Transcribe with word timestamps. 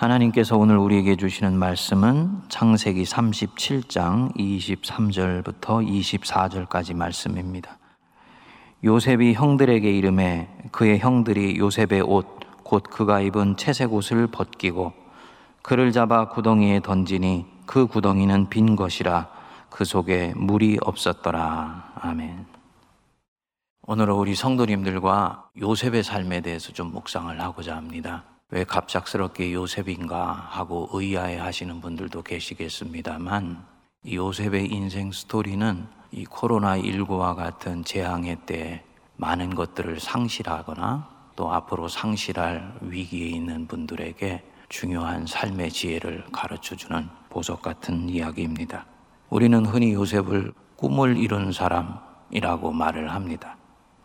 하나님께서 0.00 0.56
오늘 0.56 0.78
우리에게 0.78 1.14
주시는 1.16 1.58
말씀은 1.58 2.44
창세기 2.48 3.02
37장 3.02 4.34
23절부터 4.34 5.86
24절까지 5.86 6.96
말씀입니다. 6.96 7.76
요셉이 8.82 9.34
형들에게 9.34 9.92
이름해 9.92 10.48
그의 10.72 11.00
형들이 11.00 11.58
요셉의 11.58 12.00
옷, 12.00 12.26
곧 12.64 12.84
그가 12.84 13.20
입은 13.20 13.58
채색 13.58 13.92
옷을 13.92 14.26
벗기고 14.28 14.94
그를 15.60 15.92
잡아 15.92 16.30
구덩이에 16.30 16.80
던지니 16.80 17.44
그 17.66 17.86
구덩이는 17.86 18.48
빈 18.48 18.76
것이라 18.76 19.28
그 19.68 19.84
속에 19.84 20.32
물이 20.34 20.78
없었더라. 20.80 21.92
아멘. 21.96 22.46
오늘은 23.82 24.14
우리 24.14 24.34
성도님들과 24.34 25.50
요셉의 25.60 26.04
삶에 26.04 26.40
대해서 26.40 26.72
좀 26.72 26.90
묵상을 26.90 27.38
하고자 27.38 27.76
합니다. 27.76 28.24
왜 28.52 28.64
갑작스럽게 28.64 29.52
요셉인가 29.52 30.32
하고 30.32 30.88
의아해 30.92 31.38
하시는 31.38 31.80
분들도 31.80 32.22
계시겠습니다만 32.22 33.64
요셉의 34.10 34.66
인생 34.66 35.12
스토리는 35.12 35.86
이 36.10 36.24
코로나19와 36.24 37.36
같은 37.36 37.84
재앙의 37.84 38.38
때 38.46 38.82
많은 39.16 39.54
것들을 39.54 40.00
상실하거나 40.00 41.08
또 41.36 41.52
앞으로 41.52 41.86
상실할 41.86 42.78
위기에 42.80 43.28
있는 43.28 43.68
분들에게 43.68 44.42
중요한 44.68 45.26
삶의 45.26 45.70
지혜를 45.70 46.24
가르쳐 46.32 46.74
주는 46.74 47.08
보석 47.28 47.62
같은 47.62 48.08
이야기입니다. 48.08 48.84
우리는 49.28 49.64
흔히 49.64 49.92
요셉을 49.92 50.52
꿈을 50.74 51.16
이룬 51.16 51.52
사람이라고 51.52 52.72
말을 52.72 53.12
합니다. 53.12 53.56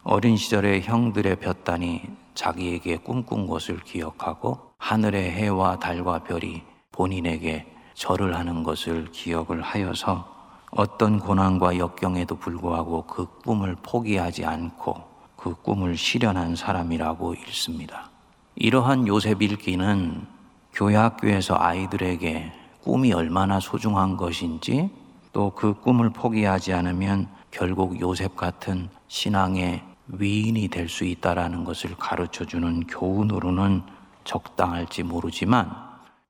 어린 0.04 0.38
시절에 0.38 0.82
형들의 0.82 1.38
볕단이 1.38 2.04
자기에게 2.36 2.98
꿈꾼 2.98 3.48
것을 3.48 3.80
기억하고 3.80 4.60
하늘의 4.78 5.32
해와 5.32 5.80
달과 5.80 6.20
별이 6.24 6.62
본인에게 6.92 7.66
절을 7.96 8.36
하는 8.36 8.64
것을 8.64 9.12
기억을 9.12 9.62
하여서 9.62 10.34
어떤 10.72 11.20
고난과 11.20 11.78
역경에도 11.78 12.36
불구하고 12.36 13.04
그 13.04 13.26
꿈을 13.40 13.76
포기하지 13.82 14.46
않고 14.46 15.02
그 15.36 15.56
꿈을 15.56 15.98
실현한 15.98 16.56
사람이라고 16.56 17.34
읽습니다. 17.36 18.10
이러한 18.56 19.08
요셉 19.08 19.42
읽기는 19.42 20.28
교회 20.74 20.96
학교에서 20.96 21.56
아이들에게 21.58 22.52
꿈이 22.84 23.14
얼마나 23.14 23.60
소중한 23.60 24.18
것인지 24.18 24.90
또 25.32 25.52
그 25.56 25.74
꿈을 25.74 26.10
포기하지 26.12 26.72
않으면 26.74 27.28
결국 27.52 28.00
요셉 28.00 28.36
같은 28.36 28.90
신앙의 29.08 29.84
위인이 30.08 30.68
될 30.68 30.88
수 30.90 31.04
있다라는 31.04 31.64
것을 31.64 31.96
가르쳐 31.98 32.46
주는 32.46 32.86
교훈으로는 32.88 33.82
적당할지 34.24 35.04
모르지만 35.04 35.70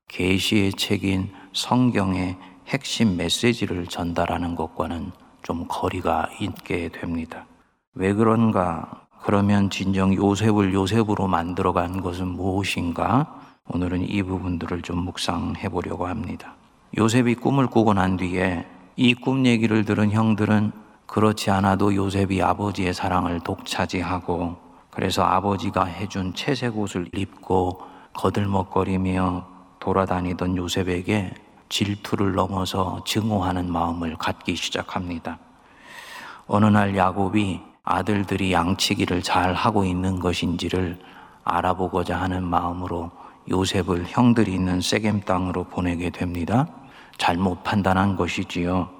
계시의 0.08 0.72
책인 0.74 1.30
성경의 1.52 2.36
핵심 2.68 3.16
메시지를 3.16 3.86
전달하는 3.86 4.54
것과는 4.54 5.12
좀 5.42 5.66
거리가 5.68 6.28
있게 6.40 6.88
됩니다. 6.88 7.46
왜 7.94 8.12
그런가? 8.12 9.06
그러면 9.22 9.70
진정 9.70 10.14
요셉을 10.14 10.72
요셉으로 10.74 11.26
만들어 11.26 11.72
간 11.72 12.00
것은 12.00 12.28
무엇인가? 12.28 13.40
오늘은 13.68 14.08
이 14.08 14.22
부분들을 14.22 14.82
좀 14.82 14.98
묵상해 15.04 15.68
보려고 15.68 16.06
합니다. 16.06 16.54
요셉이 16.96 17.34
꿈을 17.36 17.66
꾸고 17.66 17.94
난 17.94 18.16
뒤에 18.16 18.64
이 18.96 19.14
꿈 19.14 19.44
얘기를 19.46 19.84
들은 19.84 20.10
형들은 20.12 20.72
그렇지 21.06 21.50
않아도 21.50 21.94
요셉이 21.94 22.42
아버지의 22.42 22.92
사랑을 22.92 23.40
독차지하고 23.40 24.56
그래서 24.90 25.22
아버지가 25.22 25.84
해준 25.84 26.34
채색 26.34 26.76
옷을 26.76 27.08
입고 27.14 27.80
거들먹거리며 28.14 29.46
돌아다니던 29.78 30.56
요셉에게 30.56 31.34
질투를 31.68 32.34
넘어서 32.34 33.02
증오하는 33.04 33.70
마음을 33.70 34.16
갖기 34.16 34.56
시작합니다. 34.56 35.38
어느 36.46 36.66
날 36.66 36.96
야곱이 36.96 37.60
아들들이 37.84 38.52
양치기를 38.52 39.22
잘 39.22 39.54
하고 39.54 39.84
있는 39.84 40.18
것인지를 40.18 40.98
알아보고자 41.44 42.20
하는 42.20 42.42
마음으로 42.44 43.10
요셉을 43.48 44.06
형들이 44.08 44.54
있는 44.54 44.80
세겜 44.80 45.20
땅으로 45.20 45.64
보내게 45.64 46.10
됩니다. 46.10 46.66
잘못 47.18 47.62
판단한 47.62 48.16
것이지요. 48.16 48.95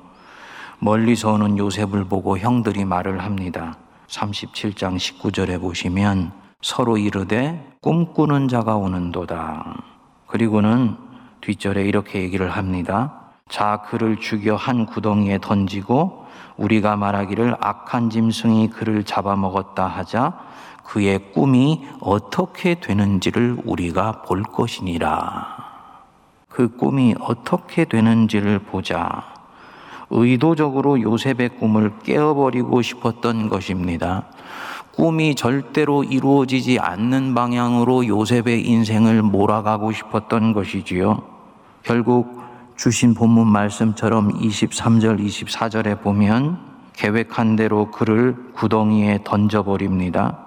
멀리서 0.78 1.32
오는 1.32 1.56
요셉을 1.58 2.04
보고 2.04 2.38
형들이 2.38 2.84
말을 2.84 3.22
합니다. 3.24 3.76
37장 4.08 4.96
19절에 4.96 5.60
보시면 5.60 6.32
서로 6.60 6.96
이르되 6.96 7.72
꿈꾸는 7.80 8.48
자가 8.48 8.76
오는도다. 8.76 9.82
그리고는 10.26 10.96
뒷절에 11.40 11.84
이렇게 11.84 12.20
얘기를 12.20 12.50
합니다. 12.50 13.26
자, 13.48 13.82
그를 13.86 14.16
죽여 14.18 14.56
한 14.56 14.86
구덩이에 14.86 15.38
던지고 15.40 16.26
우리가 16.56 16.96
말하기를 16.96 17.56
악한 17.60 18.10
짐승이 18.10 18.70
그를 18.70 19.04
잡아먹었다 19.04 19.86
하자 19.86 20.32
그의 20.84 21.32
꿈이 21.32 21.86
어떻게 22.00 22.74
되는지를 22.74 23.58
우리가 23.64 24.22
볼 24.22 24.42
것이니라. 24.42 25.56
그 26.48 26.76
꿈이 26.76 27.14
어떻게 27.20 27.84
되는지를 27.84 28.60
보자. 28.60 29.35
의도적으로 30.10 31.00
요셉의 31.00 31.50
꿈을 31.58 31.92
깨어버리고 32.04 32.82
싶었던 32.82 33.48
것입니다. 33.48 34.24
꿈이 34.94 35.34
절대로 35.34 36.04
이루어지지 36.04 36.78
않는 36.78 37.34
방향으로 37.34 38.06
요셉의 38.06 38.66
인생을 38.66 39.22
몰아가고 39.22 39.92
싶었던 39.92 40.52
것이지요. 40.54 41.22
결국 41.82 42.40
주신 42.76 43.14
본문 43.14 43.46
말씀처럼 43.46 44.40
23절, 44.40 45.20
24절에 45.20 46.00
보면 46.00 46.58
계획한 46.94 47.56
대로 47.56 47.90
그를 47.90 48.36
구덩이에 48.54 49.20
던져버립니다. 49.24 50.38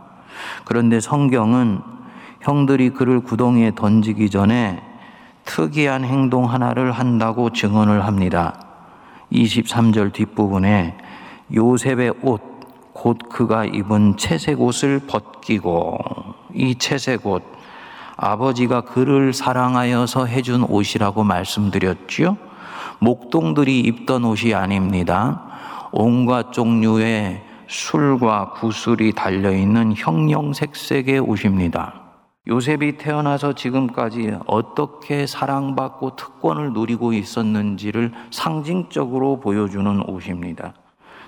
그런데 0.65 0.99
성경은 0.99 1.81
형들이 2.41 2.89
그를 2.91 3.19
구덩이에 3.19 3.73
던지기 3.75 4.29
전에 4.29 4.81
특이한 5.45 6.05
행동 6.05 6.49
하나를 6.49 6.91
한다고 6.91 7.51
증언을 7.51 8.05
합니다. 8.05 8.68
23절 9.31 10.13
뒷부분에 10.13 10.95
요셉의 11.53 12.13
옷, 12.21 12.41
곧 12.93 13.17
그가 13.29 13.65
입은 13.65 14.17
채색 14.17 14.59
옷을 14.61 15.01
벗기고 15.07 15.97
이 16.53 16.75
채색 16.75 17.25
옷, 17.25 17.43
아버지가 18.17 18.81
그를 18.81 19.33
사랑하여서 19.33 20.25
해준 20.25 20.63
옷이라고 20.63 21.23
말씀드렸지요. 21.23 22.37
목동들이 22.99 23.79
입던 23.79 24.25
옷이 24.25 24.53
아닙니다. 24.53 25.43
온갖 25.91 26.51
종류의 26.51 27.43
술과 27.67 28.51
구슬이 28.51 29.13
달려있는 29.13 29.93
형형색색의 29.95 31.19
옷입니다. 31.19 32.08
요셉이 32.49 32.97
태어나서 32.97 33.53
지금까지 33.53 34.35
어떻게 34.47 35.27
사랑받고 35.27 36.15
특권을 36.15 36.73
누리고 36.73 37.13
있었는지를 37.13 38.11
상징적으로 38.31 39.39
보여주는 39.39 40.09
옷입니다. 40.09 40.73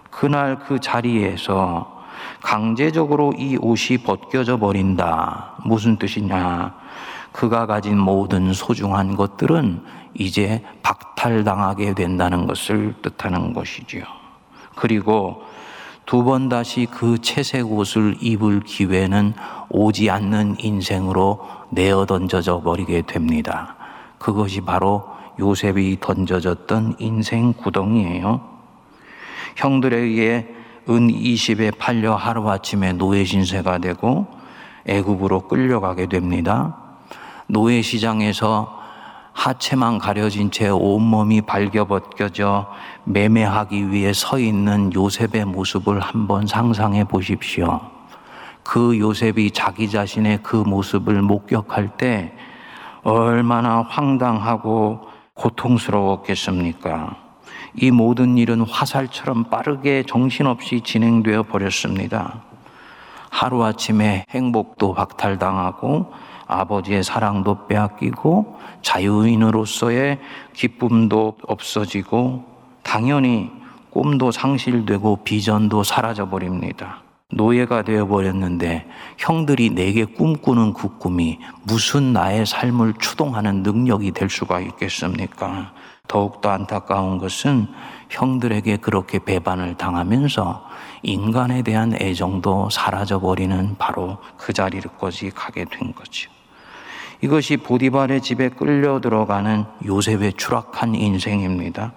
그날 0.10 0.58
그 0.58 0.80
자리에서 0.80 2.02
강제적으로 2.42 3.34
이 3.38 3.56
옷이 3.56 4.00
벗겨져 4.04 4.58
버린다. 4.58 5.54
무슨 5.64 5.98
뜻이냐? 5.98 6.76
그가 7.32 7.68
가진 7.68 7.98
모든 7.98 8.52
소중한 8.52 9.16
것들은 9.16 9.84
이제 10.16 10.64
박탈당하게 10.82 11.94
된다는 11.94 12.48
것을 12.48 12.96
뜻하는 13.02 13.54
것이지요. 13.54 14.04
그리고 14.76 15.44
두 16.12 16.26
번 16.26 16.50
다시 16.50 16.88
그 16.92 17.20
채색 17.20 17.72
옷을 17.72 18.18
입을 18.20 18.60
기회는 18.66 19.34
오지 19.70 20.10
않는 20.10 20.58
인생으로 20.60 21.40
내어 21.70 22.06
던져져 22.06 22.60
버리게 22.60 23.04
됩니다. 23.04 23.78
그것이 24.18 24.60
바로 24.60 25.06
요셉이 25.40 26.02
던져졌던 26.02 26.98
인생 27.00 27.54
구덩이에요. 27.54 28.42
형들에 29.56 29.98
의해 29.98 30.48
은 30.90 31.08
20에 31.08 31.78
팔려 31.78 32.16
하루아침에 32.16 32.92
노예 32.92 33.24
신세가 33.24 33.78
되고 33.78 34.28
애굽으로 34.88 35.48
끌려가게 35.48 36.08
됩니다. 36.08 36.76
노예 37.48 37.82
시장에서 37.82 38.81
하체만 39.44 39.98
가려진 39.98 40.52
채 40.52 40.70
온몸이 40.70 41.42
발겨벗겨져 41.42 42.68
매매하기 43.06 43.90
위해 43.90 44.14
서 44.14 44.38
있는 44.38 44.94
요셉의 44.94 45.46
모습을 45.46 46.00
한번 46.00 46.46
상상해 46.46 47.04
보십시오. 47.06 47.82
그 48.62 49.00
요셉이 49.00 49.50
자기 49.50 49.90
자신의 49.90 50.44
그 50.44 50.58
모습을 50.58 51.24
목격할 51.24 51.98
때 51.98 52.34
얼마나 53.02 53.82
황당하고 53.82 55.08
고통스러웠겠습니까? 55.34 57.16
이 57.74 57.90
모든 57.90 58.38
일은 58.38 58.62
화살처럼 58.62 59.46
빠르게 59.46 60.04
정신없이 60.04 60.82
진행되어 60.82 61.44
버렸습니다. 61.44 62.44
하루아침에 63.32 64.26
행복도 64.30 64.94
박탈당하고 64.94 66.31
아버지의 66.52 67.04
사랑도 67.04 67.66
빼앗기고 67.68 68.58
자유인으로서의 68.82 70.20
기쁨도 70.54 71.38
없어지고 71.48 72.44
당연히 72.84 73.50
꿈도 73.90 74.32
상실되고 74.32 75.24
비전도 75.24 75.84
사라져 75.84 76.30
버립니다. 76.30 77.04
노예가 77.34 77.84
되어 77.84 78.08
버렸는데 78.08 78.86
형들이 79.18 79.70
내게 79.70 80.04
꿈꾸는 80.04 80.74
그 80.74 80.98
꿈이 80.98 81.40
무슨 81.64 82.12
나의 82.12 82.46
삶을 82.46 82.96
추동하는 83.00 83.64
능력이 83.64 84.12
될 84.12 84.30
수가 84.30 84.60
있겠습니까? 84.60 85.74
더욱더 86.08 86.50
안타까운 86.50 87.18
것은 87.18 87.68
형들에게 88.10 88.78
그렇게 88.78 89.20
배반을 89.20 89.78
당하면서 89.78 90.66
인간에 91.04 91.62
대한 91.62 91.94
애정도 91.94 92.70
사라져 92.70 93.20
버리는 93.20 93.76
바로 93.78 94.18
그 94.38 94.52
자리까지 94.52 95.32
가게 95.32 95.64
된 95.64 95.94
거죠. 95.94 96.30
이것이 97.22 97.58
보디발의 97.58 98.22
집에 98.22 98.50
끌려 98.50 99.00
들어가는 99.00 99.66
요셉의 99.86 100.34
추락한 100.34 100.96
인생입니다. 100.96 101.94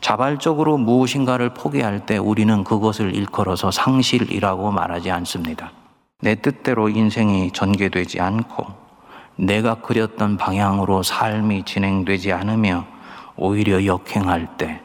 자발적으로 0.00 0.78
무엇인가를 0.78 1.54
포기할 1.54 2.06
때 2.06 2.18
우리는 2.18 2.64
그것을 2.64 3.14
일컬어서 3.14 3.70
상실이라고 3.70 4.70
말하지 4.70 5.10
않습니다. 5.10 5.72
내 6.20 6.34
뜻대로 6.34 6.88
인생이 6.88 7.52
전개되지 7.52 8.20
않고 8.20 8.66
내가 9.36 9.76
그렸던 9.76 10.36
방향으로 10.36 11.02
삶이 11.02 11.64
진행되지 11.64 12.32
않으며 12.32 12.86
오히려 13.36 13.84
역행할 13.84 14.56
때 14.56 14.82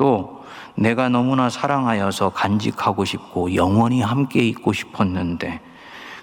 또 0.00 0.42
내가 0.76 1.10
너무나 1.10 1.50
사랑하여서 1.50 2.30
간직하고 2.30 3.04
싶고 3.04 3.54
영원히 3.54 4.00
함께 4.00 4.40
있고 4.40 4.72
싶었는데 4.72 5.60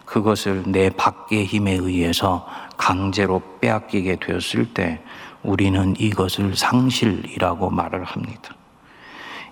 그것을 0.07 0.63
내 0.65 0.89
밖의 0.89 1.45
힘에 1.45 1.74
의해서 1.74 2.48
강제로 2.77 3.42
빼앗기게 3.59 4.15
되었을 4.15 4.74
때 4.74 5.04
우리는 5.44 5.95
이것을 6.00 6.56
상실이라고 6.56 7.69
말을 7.69 8.04
합니다. 8.06 8.56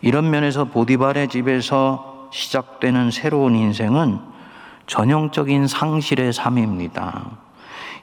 이런 0.01 0.29
면에서 0.29 0.65
보디발의 0.65 1.27
집에서 1.27 2.29
시작되는 2.31 3.11
새로운 3.11 3.55
인생은 3.55 4.19
전형적인 4.87 5.67
상실의 5.67 6.31
삶입니다. 6.31 7.31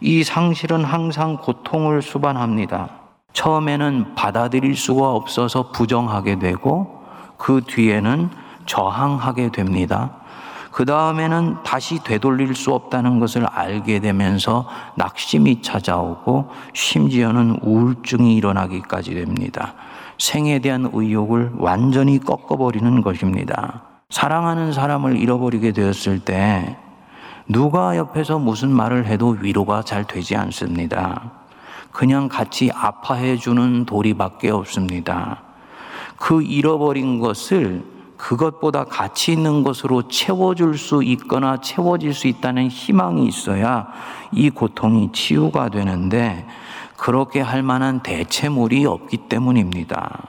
이 0.01 0.23
상실은 0.23 0.85
항상 0.85 1.39
고통을 1.39 2.03
수반합니다. 2.03 2.91
처음에는 3.33 4.15
받아들일 4.15 4.77
수가 4.77 5.13
없어서 5.13 5.71
부정하게 5.71 6.39
되고 6.39 7.03
그 7.39 7.63
뒤에는 7.67 8.29
저항하게 8.67 9.53
됩니다. 9.53 10.23
그 10.73 10.87
다음에는 10.87 11.59
다시 11.63 12.03
되돌릴 12.03 12.55
수 12.55 12.73
없다는 12.73 13.21
것을 13.21 13.45
알게 13.45 14.01
되면서 14.01 14.67
낙심이 14.97 15.61
찾아오고 15.61 16.49
심지어는 16.73 17.59
우울증이 17.63 18.35
일어나기까지 18.37 19.15
됩니다. 19.15 19.75
생에 20.19 20.61
대한 20.61 20.89
의욕을 20.91 21.53
완전히 21.59 22.19
꺾어버리는 22.19 23.03
것입니다. 23.03 23.83
사랑하는 24.09 24.73
사람을 24.73 25.19
잃어버리게 25.19 25.73
되었을 25.73 26.21
때 26.21 26.77
누가 27.47 27.99
옆에서 27.99 28.39
무슨 28.39 28.71
말을 28.71 29.05
해도 29.05 29.37
위로가 29.41 29.83
잘 29.83 30.05
되지 30.05 30.37
않습니다. 30.37 31.33
그냥 31.91 32.29
같이 32.29 32.71
아파해 32.75 33.37
주는 33.37 33.85
도리밖에 33.85 34.51
없습니다. 34.51 35.43
그 36.17 36.43
잃어버린 36.43 37.19
것을 37.19 37.92
그것보다 38.23 38.85
가치 38.85 39.33
있는 39.33 39.65
것으로 39.65 40.07
채워줄 40.07 40.79
수 40.79 41.03
있거나 41.03 41.61
채워질 41.61 42.15
수 42.15 42.29
있다는 42.29 42.69
희망이 42.69 43.27
있어야 43.27 43.89
이 44.31 44.49
고통이 44.49 45.11
치유가 45.11 45.69
되는데 45.69 46.47
그렇게 46.97 47.41
할 47.41 47.65
만한 47.65 48.01
대체물이 48.01 48.87
없기 48.87 49.29
때문입니다. 49.29 50.21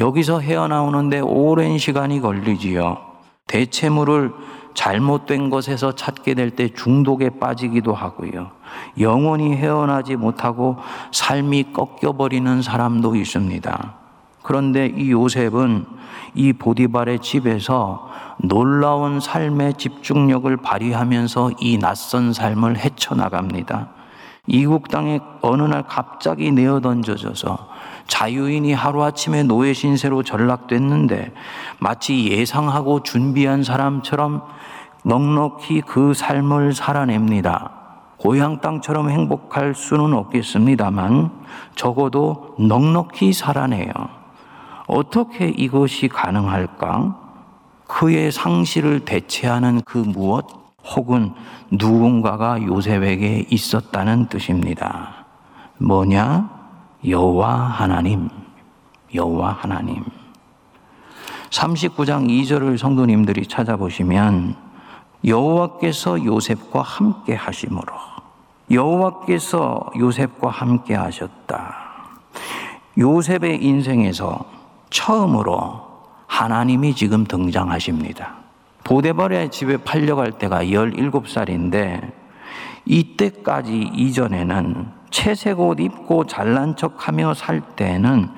여기서 0.00 0.40
헤어나오는데 0.40 1.20
오랜 1.20 1.78
시간이 1.78 2.20
걸리지요. 2.20 2.98
대체물을 3.46 4.32
잘못된 4.74 5.50
것에서 5.50 5.92
찾게 5.92 6.34
될 6.34 6.50
때 6.50 6.68
중독에 6.68 7.30
빠지기도 7.38 7.94
하고요. 7.94 8.50
영원히 8.98 9.54
헤어나지 9.54 10.16
못하고 10.16 10.78
삶이 11.12 11.72
꺾여버리는 11.74 12.60
사람도 12.60 13.14
있습니다. 13.14 14.03
그런데 14.44 14.92
이 14.94 15.10
요셉은 15.10 15.86
이 16.34 16.52
보디발의 16.52 17.20
집에서 17.20 18.10
놀라운 18.36 19.18
삶의 19.18 19.74
집중력을 19.74 20.54
발휘하면서 20.58 21.52
이 21.60 21.78
낯선 21.78 22.34
삶을 22.34 22.76
헤쳐나갑니다. 22.76 23.88
이국 24.46 24.88
땅에 24.88 25.20
어느 25.40 25.62
날 25.62 25.84
갑자기 25.84 26.52
내어 26.52 26.80
던져져서 26.80 27.68
자유인이 28.06 28.74
하루아침에 28.74 29.44
노예 29.44 29.72
신세로 29.72 30.22
전락됐는데 30.22 31.32
마치 31.78 32.26
예상하고 32.30 33.02
준비한 33.02 33.64
사람처럼 33.64 34.42
넉넉히 35.04 35.80
그 35.80 36.12
삶을 36.12 36.74
살아냅니다. 36.74 37.70
고향 38.18 38.60
땅처럼 38.60 39.08
행복할 39.08 39.74
수는 39.74 40.12
없겠습니다만 40.12 41.30
적어도 41.74 42.54
넉넉히 42.58 43.32
살아내요. 43.32 44.23
어떻게 44.86 45.48
이것이 45.48 46.08
가능할까? 46.08 47.20
그의 47.86 48.32
상실을 48.32 49.04
대체하는 49.04 49.80
그 49.82 49.98
무엇 49.98 50.46
혹은 50.84 51.32
누군가가 51.70 52.62
요셉에게 52.62 53.46
있었다는 53.50 54.26
뜻입니다. 54.28 55.24
뭐냐? 55.78 56.50
여호와 57.06 57.54
하나님. 57.54 58.28
여호와 59.14 59.52
하나님. 59.52 60.04
39장 61.50 62.28
2절을 62.28 62.78
성도님들이 62.78 63.46
찾아보시면 63.46 64.56
여호와께서 65.24 66.24
요셉과 66.24 66.82
함께 66.82 67.34
하심으로 67.34 67.92
여호와께서 68.70 69.92
요셉과 69.98 70.50
함께 70.50 70.94
하셨다. 70.94 71.76
요셉의 72.98 73.64
인생에서 73.64 74.44
처음으로 74.90 75.80
하나님이 76.26 76.94
지금 76.94 77.24
등장하십니다. 77.24 78.34
보데발의 78.84 79.50
집에 79.50 79.76
팔려갈 79.78 80.32
때가 80.32 80.64
17살인데 80.64 82.12
이때까지 82.84 83.90
이전에는 83.94 84.86
채색 85.10 85.60
옷 85.60 85.80
입고 85.80 86.26
잘난 86.26 86.76
척 86.76 87.08
하며 87.08 87.34
살 87.34 87.60
때는 87.60 88.28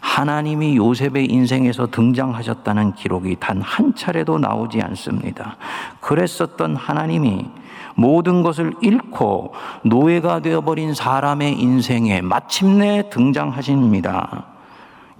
하나님이 0.00 0.76
요셉의 0.76 1.26
인생에서 1.30 1.86
등장하셨다는 1.86 2.92
기록이 2.94 3.36
단 3.40 3.62
한 3.62 3.94
차례도 3.94 4.38
나오지 4.38 4.82
않습니다. 4.82 5.56
그랬었던 6.00 6.76
하나님이 6.76 7.46
모든 7.94 8.42
것을 8.42 8.74
잃고 8.82 9.54
노예가 9.82 10.40
되어버린 10.40 10.92
사람의 10.92 11.58
인생에 11.58 12.20
마침내 12.20 13.08
등장하십니다. 13.08 14.53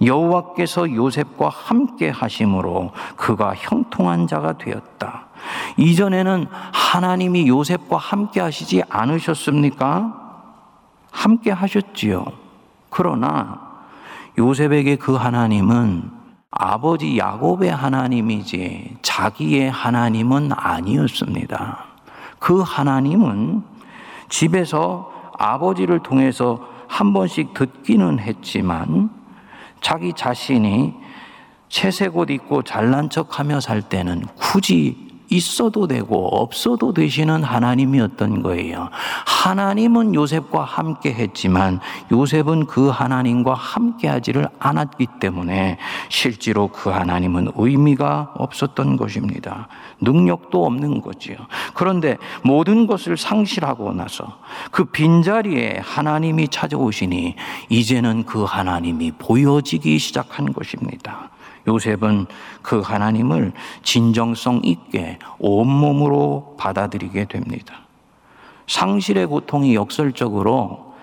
여호와께서 0.01 0.93
요셉과 0.93 1.49
함께 1.49 2.09
하심으로 2.09 2.91
그가 3.15 3.53
형통한 3.55 4.27
자가 4.27 4.57
되었다. 4.57 5.27
이전에는 5.77 6.47
하나님이 6.73 7.47
요셉과 7.47 7.97
함께 7.97 8.41
하시지 8.41 8.83
않으셨습니까? 8.89 10.25
함께 11.11 11.51
하셨지요. 11.51 12.25
그러나 12.89 13.61
요셉에게 14.37 14.97
그 14.97 15.15
하나님은 15.15 16.11
아버지 16.51 17.17
야곱의 17.17 17.71
하나님이지 17.71 18.97
자기의 19.01 19.71
하나님은 19.71 20.51
아니었습니다. 20.53 21.85
그 22.39 22.61
하나님은 22.61 23.63
집에서 24.29 25.11
아버지를 25.37 25.99
통해서 25.99 26.59
한 26.87 27.13
번씩 27.13 27.53
듣기는 27.53 28.19
했지만 28.19 29.09
자기 29.85 30.13
자신이 30.13 30.95
채색 31.69 32.17
옷 32.17 32.31
입고 32.31 32.63
잘난 32.63 33.07
척 33.11 33.37
하며 33.37 33.59
살 33.59 33.83
때는 33.83 34.25
굳이 34.33 35.04
있어도 35.29 35.87
되고 35.87 36.27
없어도 36.27 36.93
되시는 36.93 37.43
하나님이었던 37.43 38.41
거예요. 38.43 38.89
하나님은 39.25 40.15
요셉과 40.15 40.63
함께 40.63 41.13
했지만 41.13 41.79
요셉은 42.11 42.65
그 42.65 42.89
하나님과 42.89 43.53
함께 43.53 44.07
하지를 44.07 44.47
않았기 44.59 45.07
때문에 45.19 45.77
실제로 46.09 46.67
그 46.67 46.89
하나님은 46.89 47.51
의미가 47.55 48.33
없었던 48.35 48.97
것입니다. 48.97 49.67
능력도 50.01 50.65
없는 50.65 51.01
거지요. 51.01 51.37
그런데 51.73 52.17
모든 52.43 52.87
것을 52.87 53.17
상실하고 53.17 53.93
나서 53.93 54.39
그 54.71 54.85
빈자리에 54.85 55.79
하나님이 55.83 56.47
찾아오시니 56.49 57.35
이제는 57.69 58.25
그 58.25 58.43
하나님이 58.43 59.11
보여지기 59.17 59.97
시작한 59.99 60.53
것입니다. 60.53 61.29
요셉은 61.67 62.27
그 62.61 62.79
하나님을 62.81 63.53
진정성 63.83 64.61
있게 64.63 65.19
온몸으로 65.39 66.55
받아들이게 66.57 67.25
됩니다. 67.25 67.81
상실의 68.67 69.27
고통이 69.27 69.75
역설적으로 69.75 70.93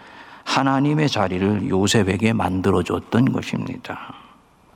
하나님의 0.44 1.08
자리를 1.08 1.68
요셉에게 1.68 2.32
만들어줬던 2.32 3.32
것입니다. 3.32 4.14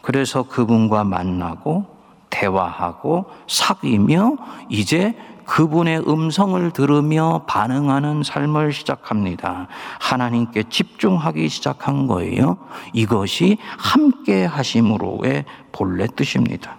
그래서 0.03 0.45
그분과 0.45 1.05
만나고 1.05 1.87
대화하고 2.31 3.27
사귀며 3.49 4.37
이제 4.69 5.17
그분의 5.47 6.09
음성을 6.09 6.71
들으며 6.73 7.45
반응하는 7.47 8.23
삶을 8.23 8.73
시작합니다. 8.73 9.69
하나님께 10.01 10.65
집중하기 10.69 11.49
시작한 11.49 12.07
거예요. 12.07 12.59
이것이 12.93 13.59
함께 13.79 14.45
하심으로의 14.45 15.45
본래 15.73 16.07
뜻입니다. 16.07 16.77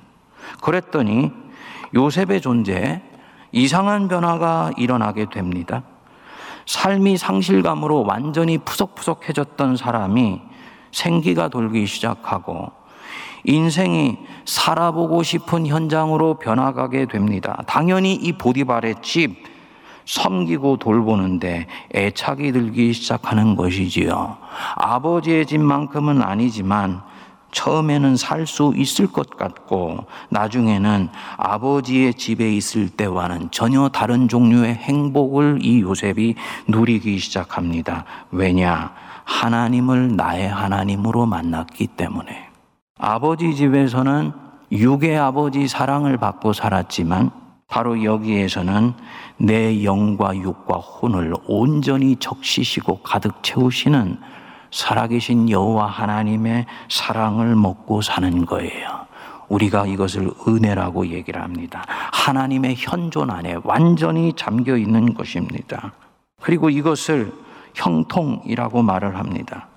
그랬더니 0.62 1.32
요셉의 1.96 2.42
존재에 2.42 3.02
이상한 3.52 4.08
변화가 4.08 4.72
일어나게 4.78 5.30
됩니다. 5.30 5.84
삶이 6.66 7.18
상실감으로 7.18 8.04
완전히 8.06 8.58
푸석푸석해졌던 8.58 9.78
사람이 9.78 10.42
생기가 10.92 11.48
돌기 11.48 11.86
시작하고 11.86 12.77
인생이 13.48 14.18
살아보고 14.46 15.24
싶은 15.24 15.66
현장으로 15.68 16.36
변화가게 16.36 17.06
됩니다. 17.06 17.64
당연히 17.66 18.14
이 18.14 18.34
보디발의 18.34 18.96
집 19.02 19.38
섬기고 20.06 20.78
돌보는데 20.78 21.68
애착이 21.96 22.52
들기 22.52 22.92
시작하는 22.94 23.56
것이지요. 23.56 24.38
아버지의 24.76 25.46
집만큼은 25.46 26.22
아니지만 26.22 27.02
처음에는 27.52 28.18
살 28.18 28.46
수 28.46 28.74
있을 28.76 29.08
것 29.08 29.30
같고 29.38 30.06
나중에는 30.30 31.08
아버지의 31.38 32.14
집에 32.16 32.54
있을 32.54 32.90
때와는 32.90 33.50
전혀 33.52 33.88
다른 33.88 34.28
종류의 34.28 34.76
행복을 34.76 35.60
이 35.62 35.82
요셉이 35.82 36.36
누리기 36.68 37.18
시작합니다. 37.18 38.04
왜냐? 38.32 38.94
하나님을 39.24 40.16
나의 40.18 40.50
하나님으로 40.50 41.26
만났기 41.26 41.88
때문에. 41.88 42.47
아버지 42.98 43.56
집에서는 43.56 44.32
육의 44.72 45.18
아버지 45.18 45.68
사랑을 45.68 46.18
받고 46.18 46.54
살았지만 46.54 47.32
바로 47.68 48.04
여기에서는 48.04 48.94
내 49.38 49.84
영과 49.84 50.36
육과 50.36 50.78
혼을 50.78 51.34
온전히 51.48 52.16
적시시고 52.16 53.02
가득 53.04 53.44
채우시는 53.44 54.18
살아계신 54.72 55.50
여호와 55.50 55.88
하나님의 55.88 56.66
사랑을 56.90 57.56
먹고 57.56 58.02
사는 58.02 58.46
거예요. 58.46 59.08
우리가 59.50 59.86
이것을 59.86 60.30
은혜라고 60.48 61.08
얘기를 61.08 61.42
합니다. 61.42 61.86
하나님의 62.12 62.76
현존 62.78 63.30
안에 63.30 63.58
완전히 63.64 64.34
잠겨 64.34 64.76
있는 64.76 65.14
것입니다. 65.14 65.94
그리고 66.42 66.70
이것을 66.70 67.32
형통이라고 67.74 68.82
말을 68.82 69.18
합니다. 69.18 69.68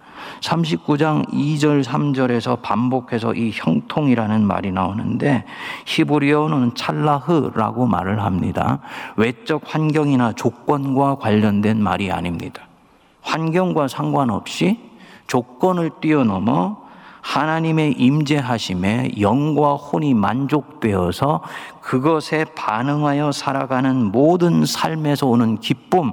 39장 0.40 1.28
2절 1.30 1.84
3절에서 1.84 2.62
반복해서 2.62 3.34
이 3.34 3.50
형통이라는 3.52 4.46
말이 4.46 4.72
나오는데 4.72 5.44
히브리어는 5.86 6.74
찰라흐라고 6.74 7.86
말을 7.86 8.22
합니다. 8.22 8.80
외적 9.16 9.62
환경이나 9.64 10.32
조건과 10.32 11.16
관련된 11.16 11.82
말이 11.82 12.10
아닙니다. 12.10 12.62
환경과 13.22 13.88
상관없이 13.88 14.78
조건을 15.26 15.90
뛰어넘어 16.00 16.80
하나님의 17.22 17.92
임재하심에 17.92 19.12
영과 19.20 19.74
혼이 19.74 20.14
만족되어서 20.14 21.42
그것에 21.82 22.46
반응하여 22.56 23.32
살아가는 23.32 24.10
모든 24.10 24.64
삶에서 24.64 25.26
오는 25.26 25.58
기쁨 25.58 26.12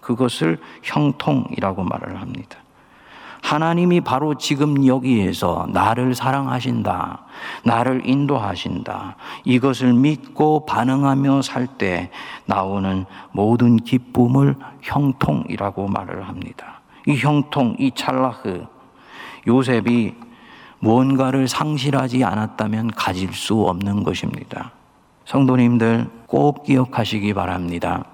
그것을 0.00 0.58
형통이라고 0.82 1.84
말을 1.84 2.20
합니다. 2.20 2.58
하나님이 3.44 4.00
바로 4.00 4.36
지금 4.36 4.86
여기에서 4.86 5.66
나를 5.68 6.14
사랑하신다. 6.14 7.26
나를 7.64 8.08
인도하신다. 8.08 9.16
이것을 9.44 9.92
믿고 9.92 10.64
반응하며 10.64 11.42
살 11.42 11.66
때 11.76 12.10
나오는 12.46 13.04
모든 13.32 13.76
기쁨을 13.76 14.56
형통이라고 14.80 15.88
말을 15.88 16.26
합니다. 16.26 16.80
이 17.06 17.16
형통, 17.16 17.76
이 17.78 17.90
찰라흐, 17.94 18.64
요셉이 19.46 20.14
무언가를 20.78 21.46
상실하지 21.46 22.24
않았다면 22.24 22.92
가질 22.92 23.34
수 23.34 23.60
없는 23.62 24.04
것입니다. 24.04 24.72
성도님들 25.26 26.08
꼭 26.26 26.62
기억하시기 26.64 27.34
바랍니다. 27.34 28.04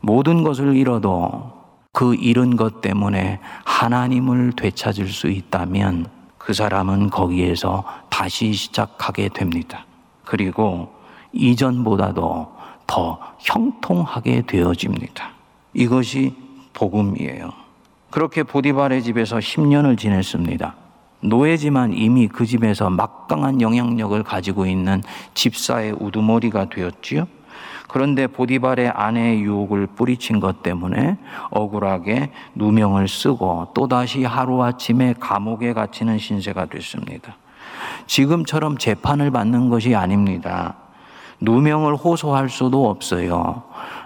모든 0.00 0.44
것을 0.44 0.76
잃어도 0.76 1.55
그 1.96 2.14
잃은 2.14 2.56
것 2.56 2.82
때문에 2.82 3.40
하나님을 3.64 4.52
되찾을 4.52 5.08
수 5.08 5.28
있다면 5.28 6.04
그 6.36 6.52
사람은 6.52 7.08
거기에서 7.08 7.84
다시 8.10 8.52
시작하게 8.52 9.30
됩니다. 9.30 9.86
그리고 10.26 10.92
이전보다도 11.32 12.52
더 12.86 13.18
형통하게 13.38 14.42
되어집니다. 14.42 15.30
이것이 15.72 16.34
복음이에요. 16.74 17.50
그렇게 18.10 18.42
보디발의 18.42 19.02
집에서 19.02 19.38
10년을 19.38 19.96
지냈습니다. 19.96 20.74
노예지만 21.20 21.94
이미 21.94 22.28
그 22.28 22.44
집에서 22.44 22.90
막강한 22.90 23.62
영향력을 23.62 24.22
가지고 24.22 24.66
있는 24.66 25.02
집사의 25.32 25.96
우두머리가 25.98 26.68
되었지요. 26.68 27.26
그런데 27.88 28.26
보디발의 28.26 28.88
아내의 28.88 29.42
유혹을 29.42 29.86
뿌리친 29.88 30.40
것 30.40 30.62
때문에 30.62 31.18
억울하게 31.50 32.30
누명을 32.54 33.08
쓰고 33.08 33.68
또다시 33.74 34.24
하루아침에 34.24 35.14
감옥에 35.20 35.72
갇히는 35.72 36.18
신세가 36.18 36.66
됐습니다. 36.66 37.36
지금처럼 38.06 38.78
재판을 38.78 39.30
받는 39.30 39.68
것이 39.68 39.94
아닙니다. 39.94 40.74
누명을 41.40 41.96
호소할 41.96 42.48
수도 42.48 42.88
없어요. 42.88 43.62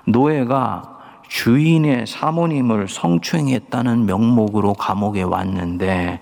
노예가 0.07 0.99
주인의 1.29 2.07
사모님을 2.09 2.89
성추행했다는 2.89 4.05
명목으로 4.05 4.75
감옥에 4.75 5.23
왔는데 5.23 6.21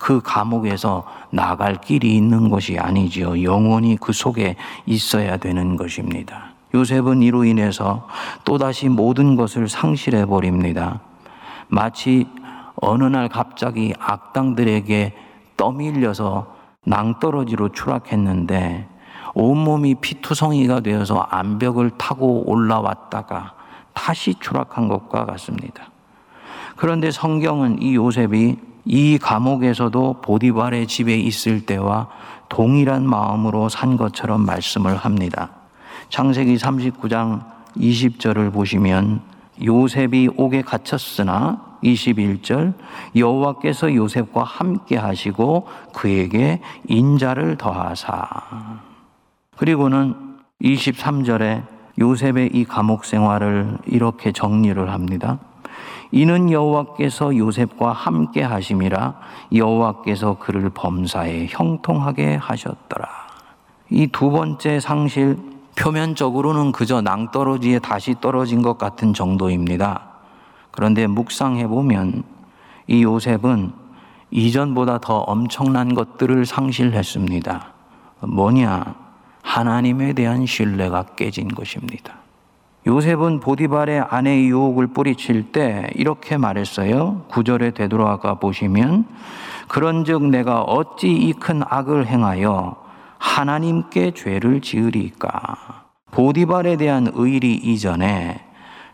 그 0.00 0.20
감옥에서 0.20 1.04
나갈 1.30 1.80
길이 1.80 2.16
있는 2.16 2.50
것이 2.50 2.76
아니지요. 2.78 3.42
영원히 3.42 3.96
그 4.00 4.12
속에 4.12 4.56
있어야 4.84 5.36
되는 5.36 5.76
것입니다. 5.76 6.57
요셉은 6.74 7.22
이로 7.22 7.44
인해서 7.44 8.06
또다시 8.44 8.88
모든 8.88 9.36
것을 9.36 9.68
상실해 9.68 10.26
버립니다. 10.26 11.00
마치 11.68 12.26
어느 12.76 13.04
날 13.04 13.28
갑자기 13.28 13.94
악당들에게 13.98 15.14
떠밀려서 15.56 16.54
낭떠러지로 16.84 17.70
추락했는데 17.70 18.88
온몸이 19.34 19.96
피투성이가 19.96 20.80
되어서 20.80 21.18
암벽을 21.30 21.92
타고 21.98 22.48
올라왔다가 22.50 23.54
다시 23.92 24.34
추락한 24.34 24.88
것과 24.88 25.26
같습니다. 25.26 25.90
그런데 26.76 27.10
성경은 27.10 27.82
이 27.82 27.96
요셉이 27.96 28.56
이 28.84 29.18
감옥에서도 29.18 30.20
보디발의 30.22 30.86
집에 30.86 31.16
있을 31.16 31.66
때와 31.66 32.08
동일한 32.48 33.06
마음으로 33.06 33.68
산 33.68 33.96
것처럼 33.96 34.46
말씀을 34.46 34.96
합니다. 34.96 35.50
창세기 36.08 36.56
39장 36.56 37.44
20절을 37.76 38.52
보시면 38.52 39.20
요셉이 39.62 40.30
옥에 40.36 40.62
갇혔으나 40.62 41.78
21절 41.82 42.74
여호와께서 43.14 43.94
요셉과 43.94 44.42
함께 44.42 44.96
하시고 44.96 45.68
그에게 45.92 46.60
인자를 46.88 47.56
더하사 47.56 48.26
그리고는 49.56 50.38
23절에 50.62 51.64
요셉의 51.98 52.50
이 52.54 52.64
감옥 52.64 53.04
생활을 53.04 53.78
이렇게 53.86 54.32
정리를 54.32 54.90
합니다. 54.90 55.38
이는 56.10 56.50
여호와께서 56.50 57.36
요셉과 57.36 57.92
함께 57.92 58.42
하심이라 58.42 59.20
여호와께서 59.54 60.38
그를 60.38 60.70
범사에 60.70 61.46
형통하게 61.50 62.36
하셨더라. 62.36 63.08
이 63.90 64.06
두 64.08 64.30
번째 64.30 64.80
상실 64.80 65.57
표면적으로는 65.78 66.72
그저 66.72 67.00
낭떠러지에 67.00 67.78
다시 67.78 68.14
떨어진 68.20 68.62
것 68.62 68.78
같은 68.78 69.14
정도입니다. 69.14 70.02
그런데 70.72 71.06
묵상해 71.06 71.68
보면 71.68 72.24
이 72.88 73.04
요셉은 73.04 73.72
이전보다 74.30 74.98
더 74.98 75.18
엄청난 75.18 75.94
것들을 75.94 76.44
상실했습니다. 76.46 77.72
뭐냐? 78.20 78.94
하나님에 79.42 80.12
대한 80.12 80.46
신뢰가 80.46 81.04
깨진 81.16 81.48
것입니다. 81.48 82.14
요셉은 82.86 83.40
보디발의 83.40 84.00
아내의 84.08 84.48
유혹을 84.48 84.88
뿌리칠 84.88 85.52
때 85.52 85.90
이렇게 85.94 86.36
말했어요. 86.36 87.24
구절에 87.28 87.70
되돌아가 87.70 88.34
보시면 88.34 89.06
그런즉 89.68 90.24
내가 90.24 90.62
어찌 90.62 91.08
이 91.12 91.32
큰 91.32 91.62
악을 91.64 92.06
행하여 92.06 92.87
하나님께 93.18 94.12
죄를 94.12 94.60
지으리까. 94.60 95.84
보디발에 96.10 96.76
대한 96.76 97.10
의리 97.14 97.54
이전에 97.54 98.44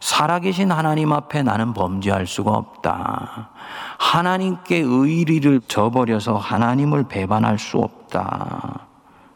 살아계신 0.01 0.71
하나님 0.71 1.13
앞에 1.13 1.43
나는 1.43 1.73
범죄할 1.73 2.27
수가 2.27 2.51
없다. 2.51 3.51
하나님께 3.99 4.79
의리를 4.79 5.63
저버려서 5.67 6.37
하나님을 6.37 7.05
배반할 7.05 7.59
수 7.59 7.79
없다. 7.79 8.87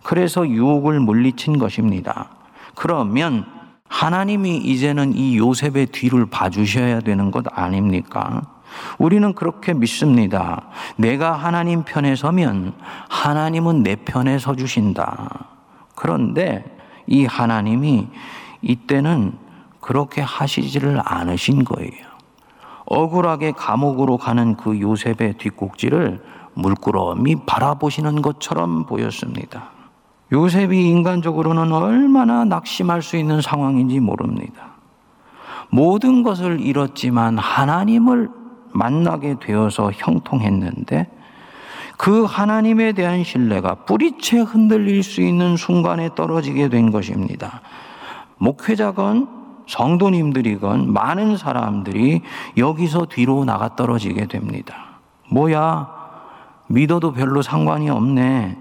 그래서 0.02 0.46
유혹을 0.46 1.00
물리친 1.00 1.58
것입니다. 1.58 2.28
그러면 2.74 3.46
하나님이 3.88 4.58
이제는 4.58 5.14
이 5.14 5.38
요셉의 5.38 5.86
뒤를 5.86 6.26
봐주셔야 6.26 7.00
되는 7.00 7.30
것 7.30 7.46
아닙니까? 7.50 8.42
우리는 8.98 9.32
그렇게 9.34 9.74
믿습니다. 9.74 10.68
내가 10.96 11.32
하나님 11.32 11.84
편에 11.84 12.16
서면 12.16 12.74
하나님은 13.08 13.82
내 13.82 13.96
편에 13.96 14.38
서 14.38 14.54
주신다. 14.54 15.46
그런데 15.94 16.64
이 17.06 17.24
하나님이 17.24 18.08
이때는 18.62 19.32
그렇게 19.80 20.20
하시지를 20.20 21.00
않으신 21.04 21.64
거예요. 21.64 22.08
억울하게 22.86 23.52
감옥으로 23.52 24.16
가는 24.16 24.56
그 24.56 24.80
요셉의 24.80 25.34
뒷꼭지를 25.38 26.22
물끄러미 26.54 27.36
바라보시는 27.46 28.22
것처럼 28.22 28.84
보였습니다. 28.86 29.70
요셉이 30.32 30.88
인간적으로는 30.88 31.72
얼마나 31.72 32.44
낙심할 32.44 33.02
수 33.02 33.16
있는 33.16 33.40
상황인지 33.40 34.00
모릅니다. 34.00 34.72
모든 35.70 36.22
것을 36.22 36.60
잃었지만 36.60 37.38
하나님을 37.38 38.30
만나게 38.72 39.36
되어서 39.40 39.90
형통했는데 39.92 41.08
그 41.96 42.24
하나님에 42.24 42.92
대한 42.92 43.24
신뢰가 43.24 43.74
뿌리채 43.86 44.38
흔들릴 44.38 45.02
수 45.02 45.20
있는 45.20 45.56
순간에 45.56 46.10
떨어지게 46.14 46.68
된 46.68 46.92
것입니다. 46.92 47.60
목회자건 48.38 49.28
성도님들이건 49.66 50.92
많은 50.92 51.36
사람들이 51.36 52.22
여기서 52.56 53.06
뒤로 53.06 53.44
나가 53.44 53.74
떨어지게 53.76 54.26
됩니다. 54.26 55.00
뭐야, 55.30 55.88
믿어도 56.68 57.12
별로 57.12 57.42
상관이 57.42 57.90
없네. 57.90 58.56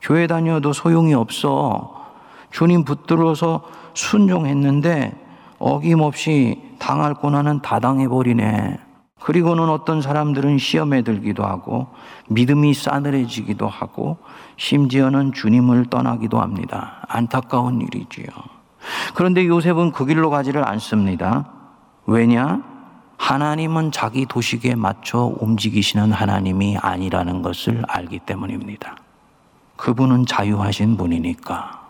교회 0.00 0.26
다녀도 0.26 0.72
소용이 0.72 1.14
없어. 1.14 2.06
주님 2.50 2.84
붙들어서 2.84 3.62
순종했는데 3.94 5.12
어김없이 5.58 6.62
당할 6.78 7.14
고난은 7.14 7.60
다 7.60 7.80
당해버리네. 7.80 8.78
그리고는 9.20 9.68
어떤 9.68 10.00
사람들은 10.00 10.58
시험에 10.58 11.02
들기도 11.02 11.44
하고 11.44 11.88
믿음이 12.28 12.72
싸늘해지기도 12.74 13.68
하고 13.68 14.18
심지어는 14.56 15.32
주님을 15.32 15.86
떠나기도 15.86 16.40
합니다. 16.40 17.04
안타까운 17.08 17.80
일이지요. 17.80 18.26
그런데 19.14 19.46
요셉은 19.46 19.92
그 19.92 20.06
길로 20.06 20.30
가지를 20.30 20.66
않습니다. 20.68 21.50
왜냐? 22.06 22.62
하나님은 23.18 23.90
자기 23.90 24.24
도식에 24.26 24.76
맞춰 24.76 25.34
움직이시는 25.40 26.12
하나님이 26.12 26.78
아니라는 26.78 27.42
것을 27.42 27.82
알기 27.88 28.20
때문입니다. 28.20 28.96
그분은 29.76 30.26
자유하신 30.26 30.96
분이니까 30.96 31.88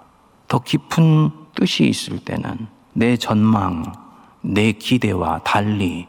더 0.48 0.58
깊은 0.58 1.30
뜻이 1.54 1.84
있을 1.84 2.18
때는 2.18 2.66
내 2.94 3.16
전망, 3.16 3.92
내 4.40 4.72
기대와 4.72 5.40
달리 5.44 6.06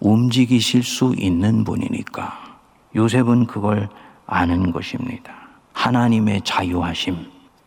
움직이실 0.00 0.82
수 0.82 1.14
있는 1.16 1.64
분이니까 1.64 2.56
요셉은 2.94 3.46
그걸 3.46 3.88
아는 4.26 4.72
것입니다. 4.72 5.32
하나님의 5.72 6.42
자유하심 6.44 7.16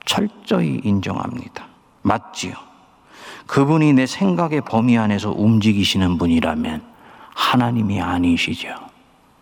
철저히 0.05 0.81
인정합니다. 0.83 1.65
맞지요? 2.01 2.53
그분이 3.47 3.93
내 3.93 4.05
생각의 4.05 4.61
범위 4.61 4.97
안에서 4.97 5.31
움직이시는 5.31 6.17
분이라면 6.17 6.83
하나님이 7.33 8.01
아니시죠. 8.01 8.69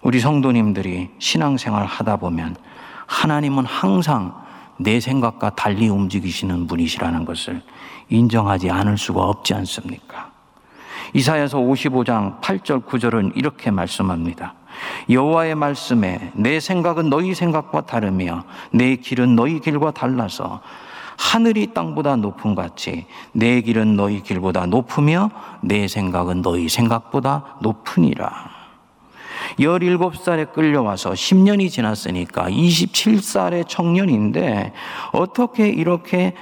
우리 0.02 0.20
성도님들이 0.20 1.10
신앙생활 1.20 1.86
하다 1.86 2.18
보면 2.18 2.56
하나님은 3.08 3.66
항상 3.66 4.34
내 4.78 5.00
생각과 5.00 5.52
달리 5.52 5.90
움직이시는 5.90 6.68
분이시라는 6.68 7.26
것을 7.26 7.62
인정하지 8.10 8.70
않을 8.70 8.98
수가 8.98 9.22
없지 9.22 9.54
않습니까? 9.56 10.29
이사야서 11.14 11.60
55장 11.60 12.42
8절 12.42 12.86
9절은 12.86 13.32
이렇게 13.36 13.72
말씀합니다. 13.72 14.54
여호와의 15.10 15.56
말씀에 15.56 16.32
내 16.34 16.60
생각은 16.60 17.10
너희 17.10 17.34
생각과 17.34 17.86
다르며 17.86 18.44
내 18.72 18.96
길은 18.96 19.36
너희 19.36 19.60
길과 19.60 19.92
달라서 19.92 20.62
하늘이 21.18 21.74
땅보다 21.74 22.16
높은 22.16 22.56
같이 22.56 23.06
내 23.34 23.62
길은 23.62 23.96
너희 23.96 24.24
길보다 24.24 24.68
높으며 24.68 25.30
내 25.62 25.88
생각은 25.88 26.42
너희 26.42 26.70
생각보다 26.70 27.58
높으니라. 27.62 28.60
17살에 29.60 30.54
끌려와서 30.54 31.12
10년이 31.12 31.70
지났으니까 31.70 32.50
27살의 32.50 33.68
청년인데 33.68 34.74
어떻게 35.12 35.68
이렇게 35.68 36.36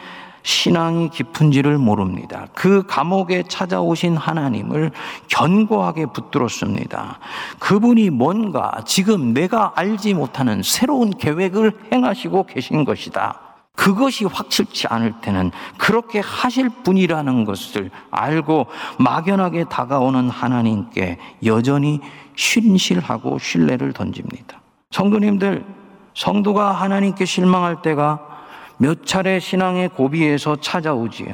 신앙이 0.47 1.10
깊은지를 1.10 1.77
모릅니다. 1.77 2.47
그 2.53 2.86
감옥에 2.88 3.43
찾아오신 3.43 4.15
하나님을 4.15 4.91
견고하게 5.27 6.05
붙들었습니다. 6.05 7.19
그분이 7.60 8.12
뭔가 8.12 8.81
지금 8.86 9.33
내가 9.33 9.73
알지 9.75 10.13
못하는 10.13 10.63
새로운 10.63 11.10
계획을 11.10 11.73
행하시고 11.91 12.45
계신 12.45 12.86
것이다. 12.86 13.41
그것이 13.75 14.23
확실치 14.23 14.88
않을 14.88 15.19
때는 15.19 15.51
그렇게 15.77 16.21
하실 16.21 16.69
분이라는 16.69 17.43
것을 17.43 17.91
알고 18.10 18.67
막연하게 18.99 19.65
다가오는 19.65 20.29
하나님께 20.29 21.17
여전히 21.43 21.99
신실하고 22.38 23.38
신뢰를 23.38 23.91
던집니다. 23.91 24.62
성도님들, 24.91 25.65
성도가 26.13 26.71
하나님께 26.71 27.25
실망할 27.25 27.81
때가 27.81 28.37
몇 28.77 29.05
차례 29.05 29.39
신앙의 29.39 29.89
고비에서 29.89 30.57
찾아오지요. 30.57 31.33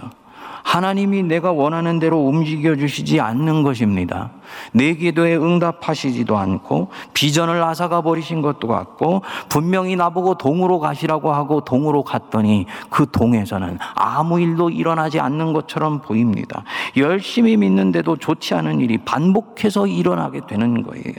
하나님이 0.63 1.23
내가 1.23 1.51
원하는 1.51 1.99
대로 1.99 2.25
움직여 2.25 2.75
주시지 2.75 3.19
않는 3.19 3.63
것입니다. 3.63 4.31
내 4.71 4.95
기도에 4.95 5.35
응답하시지도 5.35 6.37
않고 6.37 6.89
비전을 7.13 7.61
앗아가 7.61 8.01
버리신 8.01 8.41
것도 8.41 8.67
같고 8.67 9.21
분명히 9.49 9.95
나보고 9.95 10.35
동으로 10.35 10.79
가시라고 10.79 11.33
하고 11.33 11.61
동으로 11.61 12.03
갔더니 12.03 12.65
그 12.89 13.05
동에서는 13.11 13.77
아무 13.93 14.39
일도 14.39 14.69
일어나지 14.69 15.19
않는 15.19 15.53
것처럼 15.53 16.01
보입니다. 16.01 16.63
열심히 16.97 17.57
믿는데도 17.57 18.15
좋지 18.15 18.53
않은 18.55 18.79
일이 18.79 18.97
반복해서 18.97 19.85
일어나게 19.85 20.41
되는 20.47 20.81
거예요. 20.81 21.13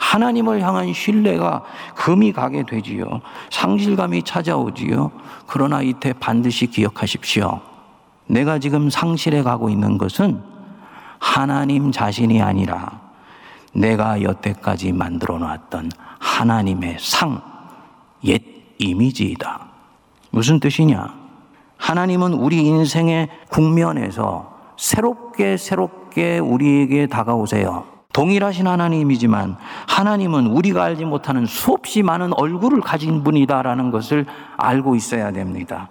하나님을 0.00 0.62
향한 0.62 0.92
신뢰가 0.92 1.62
금이 1.94 2.32
가게 2.32 2.64
되지요. 2.64 3.20
상실감이 3.50 4.22
찾아오지요. 4.22 5.12
그러나 5.46 5.82
이때 5.82 6.14
반드시 6.14 6.66
기억하십시오. 6.66 7.60
내가 8.26 8.58
지금 8.58 8.88
상실해 8.88 9.42
가고 9.42 9.68
있는 9.68 9.98
것은 9.98 10.42
하나님 11.18 11.92
자신이 11.92 12.40
아니라 12.40 13.00
내가 13.74 14.22
여태까지 14.22 14.92
만들어 14.92 15.38
놨던 15.38 15.92
하나님의 16.18 16.96
상, 16.98 17.42
옛 18.24 18.42
이미지이다. 18.78 19.66
무슨 20.30 20.60
뜻이냐? 20.60 21.14
하나님은 21.76 22.32
우리 22.32 22.64
인생의 22.64 23.28
국면에서 23.50 24.58
새롭게 24.78 25.56
새롭게 25.56 26.38
우리에게 26.38 27.06
다가오세요. 27.06 27.99
동일하신 28.12 28.66
하나님이지만 28.66 29.56
하나님은 29.86 30.46
우리가 30.46 30.84
알지 30.84 31.04
못하는 31.04 31.46
수없이 31.46 32.02
많은 32.02 32.32
얼굴을 32.34 32.80
가진 32.80 33.22
분이다라는 33.22 33.90
것을 33.90 34.26
알고 34.56 34.96
있어야 34.96 35.32
됩니다. 35.32 35.88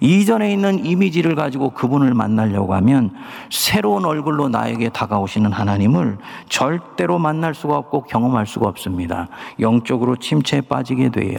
이전에 0.00 0.52
있는 0.52 0.84
이미지를 0.84 1.34
가지고 1.34 1.70
그분을 1.70 2.12
만나려고 2.12 2.74
하면 2.74 3.12
새로운 3.50 4.04
얼굴로 4.04 4.48
나에게 4.48 4.90
다가오시는 4.90 5.52
하나님을 5.52 6.18
절대로 6.48 7.18
만날 7.18 7.54
수가 7.54 7.76
없고 7.76 8.02
경험할 8.02 8.46
수가 8.46 8.68
없습니다. 8.68 9.28
영적으로 9.58 10.16
침체에 10.16 10.62
빠지게 10.62 11.10
돼요. 11.10 11.38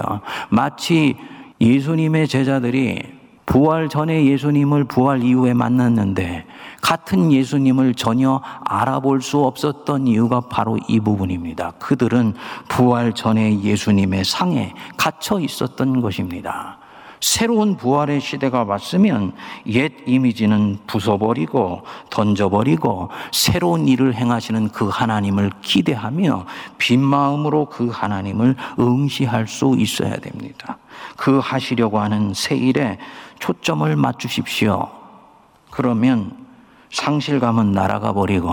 마치 0.49 1.15
예수님의 1.59 2.27
제자들이 2.27 3.20
부활 3.45 3.89
전에 3.89 4.25
예수님을 4.25 4.85
부활 4.85 5.23
이후에 5.23 5.53
만났는데 5.53 6.45
같은 6.81 7.31
예수님을 7.31 7.95
전혀 7.95 8.41
알아볼 8.65 9.21
수 9.21 9.43
없었던 9.43 10.07
이유가 10.07 10.41
바로 10.41 10.77
이 10.87 10.99
부분입니다. 10.99 11.71
그들은 11.79 12.33
부활 12.67 13.13
전에 13.13 13.61
예수님의 13.61 14.25
상에 14.25 14.73
갇혀 14.97 15.39
있었던 15.39 16.01
것입니다. 16.01 16.79
새로운 17.21 17.77
부활의 17.77 18.19
시대가 18.19 18.63
왔으면 18.63 19.33
옛 19.67 19.93
이미지는 20.07 20.79
부숴버리고 20.87 21.83
던져버리고 22.09 23.09
새로운 23.31 23.87
일을 23.87 24.15
행하시는 24.15 24.69
그 24.69 24.87
하나님을 24.87 25.51
기대하며 25.61 26.45
빈 26.79 26.99
마음으로 26.99 27.65
그 27.65 27.89
하나님을 27.89 28.55
응시할 28.79 29.47
수 29.47 29.75
있어야 29.77 30.15
됩니다. 30.17 30.79
그 31.21 31.37
하시려고 31.37 31.99
하는 31.99 32.33
새 32.33 32.55
일에 32.55 32.97
초점을 33.37 33.95
맞추십시오. 33.95 34.89
그러면 35.69 36.47
상실감은 36.89 37.73
날아가 37.73 38.11
버리고 38.11 38.51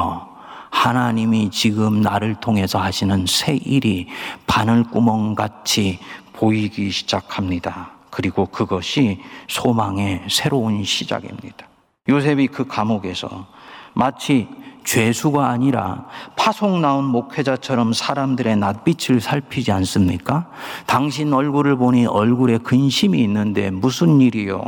하나님이 0.69 1.51
지금 1.51 2.03
나를 2.03 2.35
통해서 2.35 2.79
하시는 2.79 3.25
새 3.27 3.55
일이 3.57 4.07
바늘구멍 4.47 5.35
같이 5.35 5.99
보이기 6.35 6.91
시작합니다. 6.91 7.93
그리고 8.11 8.45
그것이 8.45 9.23
소망의 9.49 10.27
새로운 10.29 10.85
시작입니다. 10.85 11.67
요셉이 12.07 12.49
그 12.49 12.67
감옥에서 12.67 13.47
마치 13.95 14.47
죄수가 14.89 15.47
아니라 15.47 16.07
파송 16.35 16.81
나온 16.81 17.05
목회자처럼 17.05 17.93
사람들의 17.93 18.57
낯빛을 18.57 19.21
살피지 19.21 19.71
않습니까? 19.71 20.49
당신 20.87 21.31
얼굴을 21.31 21.77
보니 21.77 22.07
얼굴에 22.07 22.57
근심이 22.57 23.19
있는데 23.19 23.71
무슨 23.71 24.23
일이요? 24.23 24.63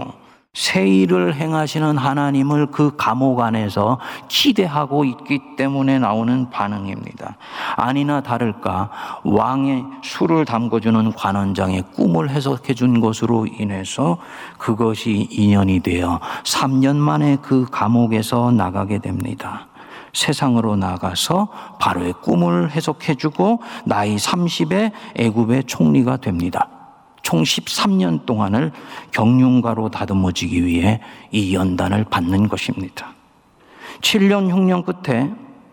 새 0.52 0.86
일을 0.86 1.36
행하시는 1.36 1.96
하나님을 1.96 2.66
그 2.66 2.96
감옥 2.98 3.40
안에서 3.40 3.98
기대하고 4.28 5.06
있기 5.06 5.56
때문에 5.56 5.98
나오는 5.98 6.50
반응입니다. 6.50 7.38
아니나 7.76 8.20
다를까 8.20 8.90
왕의 9.24 9.84
술을 10.02 10.44
담궈주는 10.44 11.12
관원장의 11.12 11.84
꿈을 11.94 12.28
해석해 12.28 12.74
준 12.74 13.00
것으로 13.00 13.46
인해서 13.46 14.18
그것이 14.58 15.28
인연이 15.30 15.80
되어 15.80 16.20
3년 16.44 16.96
만에 16.96 17.38
그 17.40 17.64
감옥에서 17.70 18.50
나가게 18.50 18.98
됩니다. 18.98 19.69
세상으로 20.12 20.76
나가서 20.76 21.48
바로의 21.78 22.14
꿈을 22.22 22.70
해석해주고 22.70 23.60
나이 23.84 24.16
30에 24.16 24.92
애굽의 25.16 25.64
총리가 25.64 26.18
됩니다. 26.18 26.68
총 27.22 27.42
13년 27.42 28.26
동안을 28.26 28.72
경륜가로 29.12 29.90
다듬어지기 29.90 30.64
위해 30.64 31.00
이 31.30 31.54
연단을 31.54 32.04
받는 32.04 32.48
것입니다. 32.48 33.14
7년 34.00 34.50
흉년 34.50 34.84
끝에 34.84 35.30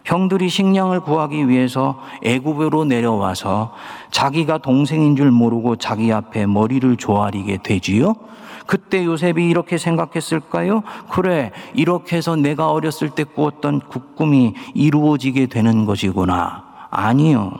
형들이 0.07 0.47
식량을 0.47 1.01
구하기 1.01 1.49
위해서 1.49 1.99
애굽으로 2.23 2.85
내려와서 2.85 3.73
자기가 4.09 4.59
동생인 4.59 5.17
줄 5.17 5.31
모르고 5.31 5.75
자기 5.75 6.13
앞에 6.13 6.45
머리를 6.45 6.95
조아리게 6.95 7.59
되지요. 7.61 8.15
그때 8.65 9.03
요셉이 9.03 9.49
이렇게 9.49 9.77
생각했을까요? 9.77 10.83
그래, 11.09 11.51
이렇게 11.73 12.15
해서 12.15 12.37
내가 12.37 12.71
어렸을 12.71 13.09
때 13.09 13.25
꾸었던 13.25 13.81
꿈이 14.15 14.53
이루어지게 14.73 15.47
되는 15.47 15.85
것이구나. 15.85 16.63
아니요. 16.89 17.51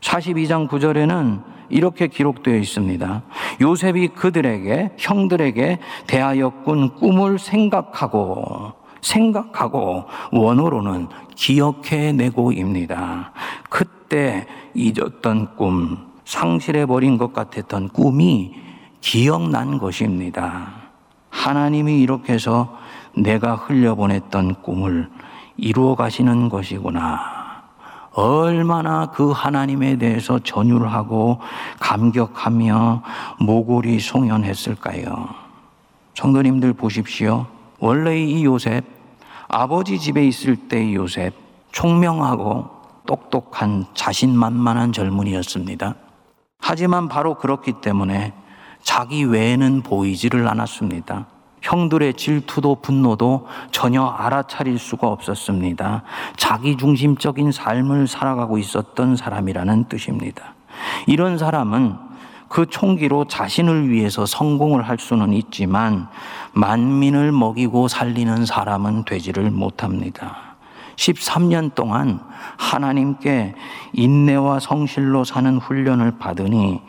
42장 0.00 0.68
9절에는 0.68 1.42
이렇게 1.68 2.06
기록되어 2.06 2.56
있습니다. 2.56 3.22
요셉이 3.60 4.08
그들에게, 4.08 4.92
형들에게 4.96 5.78
대하여 6.06 6.50
꾼 6.64 6.94
꿈을 6.94 7.38
생각하고, 7.38 8.85
생각하고, 9.06 10.04
원어로는 10.32 11.08
기억해내고입니다. 11.36 13.32
그때 13.70 14.46
잊었던 14.74 15.56
꿈, 15.56 16.06
상실해버린 16.24 17.18
것 17.18 17.32
같았던 17.32 17.90
꿈이 17.90 18.54
기억난 19.00 19.78
것입니다. 19.78 20.72
하나님이 21.30 22.00
이렇게 22.00 22.32
해서 22.32 22.76
내가 23.16 23.54
흘려보냈던 23.54 24.62
꿈을 24.62 25.08
이루어 25.56 25.94
가시는 25.94 26.48
것이구나. 26.48 27.36
얼마나 28.12 29.06
그 29.10 29.30
하나님에 29.30 29.98
대해서 29.98 30.38
전율 30.38 30.88
하고 30.88 31.38
감격하며 31.78 33.02
모골이 33.40 34.00
송연했을까요? 34.00 35.28
성도님들 36.14 36.72
보십시오. 36.72 37.46
원래 37.78 38.18
이 38.18 38.42
요셉, 38.44 38.95
아버지 39.48 39.98
집에 39.98 40.26
있을 40.26 40.56
때의 40.56 40.94
요셉, 40.94 41.34
총명하고 41.72 42.68
똑똑한 43.06 43.86
자신만만한 43.94 44.92
젊은이였습니다. 44.92 45.94
하지만 46.58 47.08
바로 47.08 47.34
그렇기 47.34 47.74
때문에 47.80 48.32
자기 48.82 49.24
외에는 49.24 49.82
보이지를 49.82 50.48
않았습니다. 50.48 51.26
형들의 51.62 52.14
질투도 52.14 52.76
분노도 52.76 53.46
전혀 53.72 54.04
알아차릴 54.04 54.78
수가 54.78 55.08
없었습니다. 55.08 56.02
자기 56.36 56.76
중심적인 56.76 57.50
삶을 57.50 58.06
살아가고 58.06 58.58
있었던 58.58 59.16
사람이라는 59.16 59.84
뜻입니다. 59.88 60.54
이런 61.06 61.38
사람은 61.38 62.05
그 62.48 62.66
총기로 62.66 63.26
자신을 63.26 63.90
위해서 63.90 64.24
성공을 64.26 64.88
할 64.88 64.98
수는 64.98 65.32
있지만 65.32 66.08
만민을 66.52 67.32
먹이고 67.32 67.88
살리는 67.88 68.46
사람은 68.46 69.04
되지를 69.04 69.50
못합니다. 69.50 70.56
13년 70.96 71.74
동안 71.74 72.20
하나님께 72.56 73.54
인내와 73.92 74.60
성실로 74.60 75.24
사는 75.24 75.58
훈련을 75.58 76.18
받으니 76.18 76.80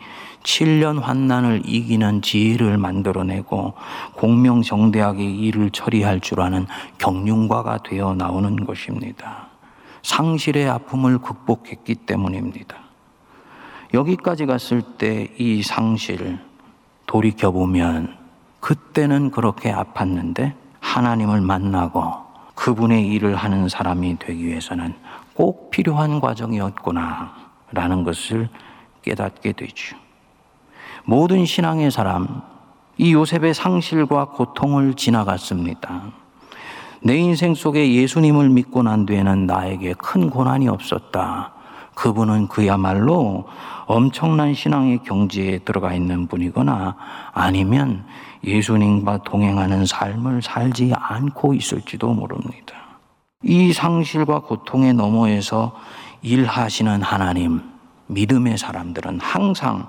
7년 0.42 1.00
환난을 1.00 1.62
이기는 1.66 2.22
지혜를 2.22 2.78
만들어내고 2.78 3.74
공명정대하게 4.14 5.24
일을 5.24 5.70
처리할 5.70 6.20
줄 6.20 6.40
아는 6.40 6.66
경륜과가 6.98 7.78
되어 7.78 8.14
나오는 8.14 8.56
것입니다. 8.64 9.48
상실의 10.02 10.68
아픔을 10.70 11.18
극복했기 11.18 11.96
때문입니다. 11.96 12.87
여기까지 13.94 14.46
갔을 14.46 14.82
때 14.82 15.32
이 15.38 15.62
상실 15.62 16.38
돌이켜 17.06 17.50
보면 17.50 18.16
그때는 18.60 19.30
그렇게 19.30 19.72
아팠는데 19.72 20.52
하나님을 20.80 21.40
만나고 21.40 22.12
그분의 22.54 23.06
일을 23.06 23.36
하는 23.36 23.68
사람이 23.68 24.18
되기 24.18 24.46
위해서는 24.46 24.94
꼭 25.34 25.70
필요한 25.70 26.20
과정이었구나 26.20 27.32
라는 27.70 28.02
것을 28.02 28.48
깨닫게 29.02 29.52
되죠. 29.52 29.96
모든 31.04 31.46
신앙의 31.46 31.90
사람, 31.90 32.42
이 32.98 33.14
요셉의 33.14 33.54
상실과 33.54 34.26
고통을 34.26 34.94
지나갔습니다. 34.94 36.02
내 37.00 37.16
인생 37.16 37.54
속에 37.54 37.94
예수님을 37.94 38.50
믿고 38.50 38.82
난 38.82 39.06
뒤에는 39.06 39.46
나에게 39.46 39.94
큰 39.94 40.28
고난이 40.28 40.68
없었다. 40.68 41.52
그분은 41.98 42.46
그야말로 42.46 43.48
엄청난 43.86 44.54
신앙의 44.54 45.02
경지에 45.02 45.58
들어가 45.58 45.92
있는 45.92 46.28
분이거나 46.28 46.94
아니면 47.32 48.04
예수님과 48.44 49.24
동행하는 49.24 49.84
삶을 49.84 50.42
살지 50.42 50.92
않고 50.94 51.54
있을지도 51.54 52.12
모릅니다. 52.12 52.76
이 53.42 53.72
상실과 53.72 54.38
고통의 54.42 54.94
너머에서 54.94 55.74
일하시는 56.22 57.02
하나님, 57.02 57.62
믿음의 58.06 58.58
사람들은 58.58 59.18
항상 59.18 59.88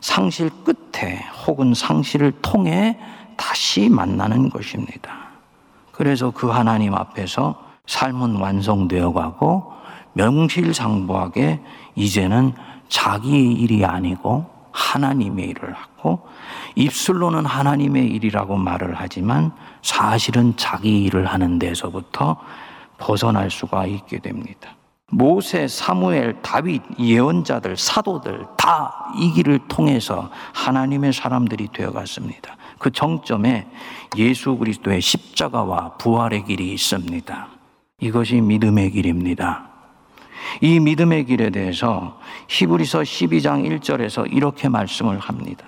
상실 0.00 0.48
끝에 0.64 1.22
혹은 1.46 1.74
상실을 1.74 2.32
통해 2.40 2.98
다시 3.36 3.90
만나는 3.90 4.48
것입니다. 4.48 5.12
그래서 5.92 6.30
그 6.30 6.48
하나님 6.48 6.94
앞에서 6.94 7.62
삶은 7.86 8.36
완성되어 8.36 9.12
가고 9.12 9.81
명실상부하게 10.14 11.60
이제는 11.94 12.52
자기의 12.88 13.52
일이 13.52 13.84
아니고 13.84 14.46
하나님의 14.72 15.48
일을 15.50 15.74
하고 15.74 16.26
입술로는 16.74 17.44
하나님의 17.44 18.06
일이라고 18.08 18.56
말을 18.56 18.94
하지만 18.96 19.52
사실은 19.82 20.54
자기 20.56 21.02
일을 21.04 21.26
하는 21.26 21.58
데서부터 21.58 22.36
벗어날 22.98 23.50
수가 23.50 23.86
있게 23.86 24.18
됩니다. 24.18 24.70
모세, 25.10 25.68
사무엘, 25.68 26.40
다윗, 26.40 26.82
예언자들, 26.98 27.76
사도들 27.76 28.46
다 28.56 29.02
이 29.14 29.32
길을 29.32 29.60
통해서 29.68 30.30
하나님의 30.54 31.12
사람들이 31.12 31.68
되어갔습니다. 31.72 32.56
그 32.78 32.90
정점에 32.90 33.66
예수 34.16 34.56
그리스도의 34.56 35.00
십자가와 35.00 35.96
부활의 35.98 36.44
길이 36.44 36.72
있습니다. 36.72 37.48
이것이 38.00 38.40
믿음의 38.40 38.90
길입니다. 38.90 39.68
이 40.60 40.80
믿음의 40.80 41.24
길에 41.26 41.50
대해서 41.50 42.18
히브리서 42.48 43.00
12장 43.00 43.80
1절에서 43.80 44.32
이렇게 44.32 44.68
말씀을 44.68 45.18
합니다. 45.18 45.66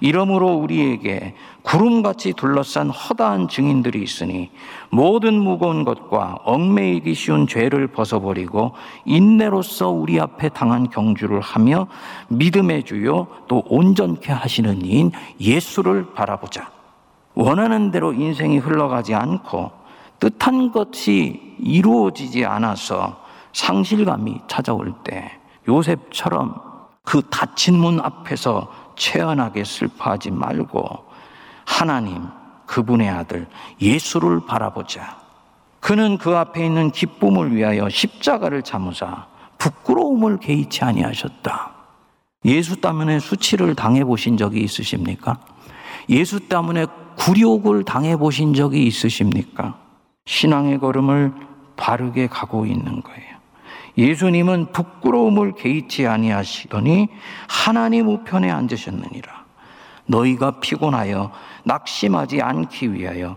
이러므로 0.00 0.54
우리에게 0.54 1.34
구름같이 1.62 2.34
둘러싼 2.34 2.90
허다한 2.90 3.48
증인들이 3.48 4.02
있으니 4.02 4.50
모든 4.90 5.34
무거운 5.34 5.84
것과 5.84 6.38
얽매이기 6.44 7.14
쉬운 7.14 7.46
죄를 7.46 7.88
벗어버리고 7.88 8.72
인내로서 9.04 9.90
우리 9.90 10.20
앞에 10.20 10.50
당한 10.50 10.90
경주를 10.90 11.40
하며 11.40 11.86
믿음의 12.28 12.84
주요 12.84 13.26
또 13.48 13.62
온전케 13.66 14.32
하시는 14.32 14.84
이인 14.84 15.10
예수를 15.40 16.12
바라보자. 16.14 16.70
원하는 17.34 17.90
대로 17.90 18.12
인생이 18.12 18.58
흘러가지 18.58 19.14
않고 19.14 19.72
뜻한 20.20 20.70
것이 20.70 21.56
이루어지지 21.58 22.44
않아서 22.44 23.23
상실감이 23.54 24.42
찾아올 24.46 24.92
때 25.04 25.30
요셉처럼 25.66 26.60
그 27.02 27.22
닫힌 27.30 27.78
문 27.78 28.00
앞에서 28.00 28.70
채연하게 28.96 29.64
슬퍼하지 29.64 30.30
말고 30.30 31.04
하나님, 31.64 32.26
그분의 32.66 33.08
아들 33.08 33.46
예수를 33.80 34.40
바라보자. 34.46 35.18
그는 35.80 36.18
그 36.18 36.36
앞에 36.36 36.64
있는 36.64 36.90
기쁨을 36.90 37.54
위하여 37.54 37.88
십자가를 37.88 38.62
참으사 38.62 39.26
부끄러움을 39.58 40.38
개의치 40.38 40.82
아니하셨다. 40.84 41.72
예수 42.46 42.80
때문에 42.80 43.20
수치를 43.20 43.74
당해 43.74 44.04
보신 44.04 44.36
적이 44.36 44.60
있으십니까? 44.62 45.38
예수 46.10 46.40
때문에 46.40 46.86
굴욕을 47.16 47.84
당해 47.84 48.16
보신 48.16 48.52
적이 48.52 48.84
있으십니까? 48.84 49.78
신앙의 50.26 50.78
걸음을 50.78 51.32
바르게 51.76 52.26
가고 52.26 52.66
있는 52.66 53.02
거예요. 53.02 53.33
예수님은 53.96 54.72
부끄러움을 54.72 55.54
개의치 55.54 56.06
아니하시더니 56.06 57.08
하나님 57.48 58.08
우편에 58.08 58.50
앉으셨느니라. 58.50 59.44
너희가 60.06 60.60
피곤하여 60.60 61.30
낙심하지 61.64 62.42
않기 62.42 62.92
위하여 62.92 63.36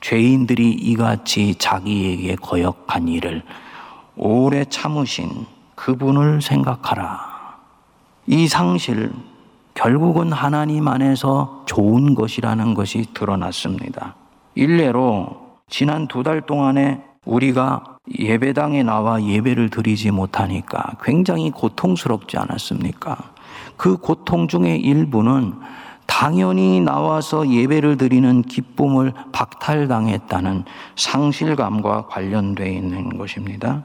죄인들이 0.00 0.70
이같이 0.72 1.54
자기에게 1.54 2.36
거역한 2.36 3.08
일을 3.08 3.42
오래 4.16 4.64
참으신 4.64 5.46
그분을 5.74 6.42
생각하라. 6.42 7.56
이 8.26 8.48
상실, 8.48 9.12
결국은 9.74 10.32
하나님 10.32 10.88
안에서 10.88 11.62
좋은 11.66 12.14
것이라는 12.14 12.74
것이 12.74 13.06
드러났습니다. 13.14 14.16
일례로 14.54 15.58
지난 15.68 16.08
두 16.08 16.22
달 16.24 16.40
동안에 16.40 17.00
우리가 17.24 17.98
예배당에 18.18 18.82
나와 18.82 19.22
예배를 19.22 19.70
드리지 19.70 20.10
못하니까 20.10 20.96
굉장히 21.02 21.50
고통스럽지 21.50 22.38
않았습니까? 22.38 23.16
그 23.76 23.96
고통 23.96 24.48
중의 24.48 24.80
일부는 24.80 25.54
당연히 26.06 26.80
나와서 26.80 27.48
예배를 27.48 27.98
드리는 27.98 28.42
기쁨을 28.42 29.12
박탈당했다는 29.30 30.64
상실감과 30.96 32.06
관련되어 32.06 32.66
있는 32.66 33.18
것입니다. 33.18 33.84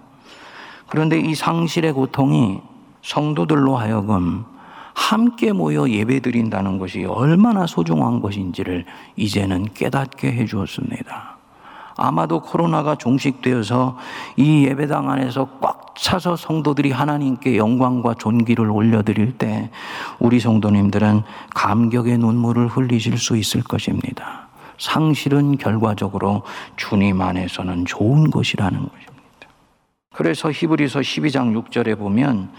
그런데 0.88 1.20
이 1.20 1.36
상실의 1.36 1.92
고통이 1.92 2.62
성도들로 3.02 3.76
하여금 3.76 4.46
함께 4.94 5.52
모여 5.52 5.90
예배 5.90 6.22
드린다는 6.22 6.80
것이 6.80 7.04
얼마나 7.06 7.68
소중한 7.68 8.22
것인지를 8.22 8.86
이제는 9.16 9.74
깨닫게 9.74 10.32
해 10.32 10.46
주었습니다. 10.46 11.33
아마도 12.04 12.42
코로나가 12.42 12.96
종식되어서 12.96 13.98
이 14.36 14.66
예배당 14.66 15.10
안에서 15.10 15.48
꽉 15.62 15.96
차서 15.96 16.36
성도들이 16.36 16.92
하나님께 16.92 17.56
영광과 17.56 18.16
존귀를 18.16 18.70
올려드릴 18.70 19.38
때 19.38 19.70
우리 20.20 20.42
성도님들은 20.42 21.22
감격의 21.56 22.18
눈물을 22.18 22.68
흘리실 22.68 23.18
수 23.18 23.38
있을 23.38 23.64
것입니다. 23.64 24.50
상실은 24.78 25.58
결과적으로 25.58 26.44
주님 26.76 27.22
안에서는 27.22 27.86
좋은 27.86 28.30
것이라는 28.32 28.80
것입니다. 28.80 29.14
그래서 30.14 30.52
히브리서 30.52 31.00
12장 31.00 31.64
6절에 31.64 31.98
보면 31.98 32.52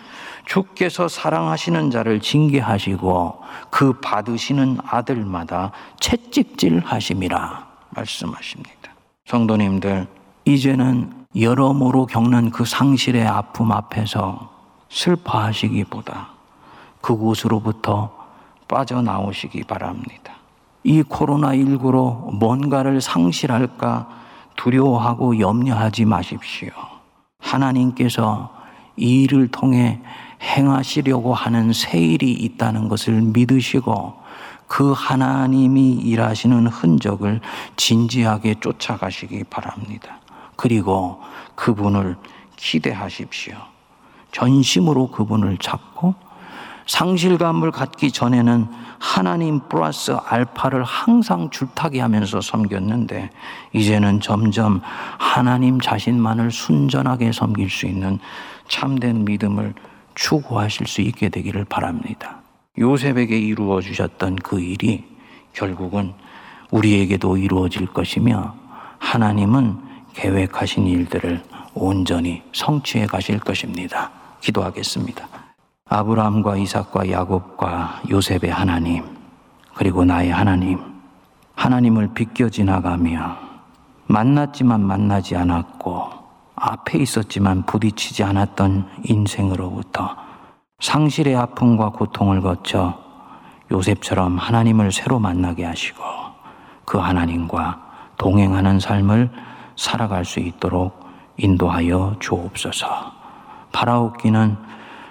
주께서 0.47 1.07
사랑하시는 1.07 1.91
자를 1.91 2.21
징계하시고 2.21 3.43
그 3.71 4.01
받으시는 4.01 4.79
아들마다 4.87 5.73
채찍질 6.01 6.81
하심이라 6.85 7.67
말씀하십니다. 7.91 8.84
성도님들, 9.27 10.07
이제는 10.45 11.25
여러모로 11.35 12.05
겪는 12.07 12.51
그 12.51 12.67
상실의 12.67 13.27
아픔 13.27 13.73
앞에서 13.73 14.51
슬퍼하시기보다 14.91 16.29
그곳으로부터 17.01 18.13
빠져나오시기 18.69 19.65
바랍니다. 19.65 20.35
이 20.83 21.03
코로나19로 21.03 22.35
뭔가를 22.35 23.01
상실할까 23.01 24.09
두려워하고 24.57 25.41
염려하지 25.41 26.05
마십시오. 26.05 26.71
하나님께서 27.41 28.53
이 28.97 29.23
일을 29.23 29.49
통해 29.49 30.01
행하시려고 30.43 31.33
하는 31.33 31.73
새 31.73 31.99
일이 31.99 32.31
있다는 32.31 32.89
것을 32.89 33.23
믿으시고 33.23 34.24
그 34.67 34.93
하나님이 34.93 35.93
일하시는 35.93 36.67
흔적을 36.67 37.41
진지하게 37.77 38.57
쫓아가시기 38.61 39.45
바랍니다. 39.45 40.21
그리고 40.57 41.21
그분을 41.55 42.17
기대하십시오. 42.57 43.57
전심으로 44.33 45.09
그분을 45.09 45.59
찾고 45.59 46.15
상실감을 46.87 47.71
갖기 47.71 48.13
전에는 48.13 48.69
하나님 48.99 49.61
플러스 49.69 50.13
알파를 50.13 50.85
항상 50.85 51.51
줄타기 51.51 51.99
하면서 51.99 52.41
섬겼는데 52.41 53.31
이제는 53.73 54.21
점점 54.21 54.81
하나님 55.19 55.81
자신만을 55.81 56.51
순전하게 56.51 57.33
섬길 57.33 57.71
수 57.71 57.87
있는 57.87 58.19
참된 58.69 59.25
믿음을 59.25 59.75
추구하실 60.15 60.87
수 60.87 61.01
있게 61.01 61.29
되기를 61.29 61.65
바랍니다. 61.65 62.44
요셉에게 62.79 63.39
이루어 63.39 63.81
주셨던 63.81 64.37
그 64.37 64.61
일이 64.61 65.05
결국은 65.53 66.13
우리에게도 66.73 67.37
이루어질 67.37 67.87
것이며 67.87 68.55
하나님은 68.99 69.79
계획하신 70.15 70.87
일들을 70.87 71.43
온전히 71.75 72.43
성취해 72.53 73.07
가실 73.07 73.39
것입니다. 73.39 74.11
기도하겠습니다. 74.41 75.29
아브라함과 75.87 76.57
이삭과 76.57 77.11
야곱과 77.11 78.03
요셉의 78.11 78.51
하나님, 78.51 79.05
그리고 79.75 80.05
나의 80.05 80.31
하나님, 80.31 80.81
하나님을 81.55 82.15
비껴 82.15 82.49
지나가며 82.49 83.37
만났지만 84.07 84.81
만나지 84.85 85.37
않았고 85.37 86.11
앞에 86.57 86.99
있었지만 86.99 87.67
부딪히지 87.67 88.25
않았던 88.25 88.89
인생으로부터 89.05 90.24
상실의 90.81 91.37
아픔과 91.37 91.91
고통을 91.91 92.41
거쳐 92.41 92.99
요셉처럼 93.71 94.37
하나님을 94.37 94.93
새로 94.93 95.19
만나게 95.19 95.65
하시고 95.65 96.03
그 96.85 96.99
하나님과 96.99 97.81
동행하는 98.17 98.81
삶을 98.81 99.31
살아갈 99.77 100.25
수 100.25 100.41
있도록 100.41 101.01
인도하여 101.37 102.17
주옵소서. 102.21 102.87
바라옵기는 103.73 104.57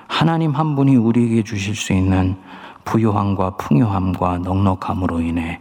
하나님 0.08 0.52
한 0.52 0.76
분이 0.76 0.96
우리에게 0.96 1.44
주실 1.44 1.76
수 1.76 1.92
있는 1.94 2.38
부요함과 2.86 3.58
풍요함과 3.58 4.40
넉넉함으로 4.40 5.22
인해 5.22 5.60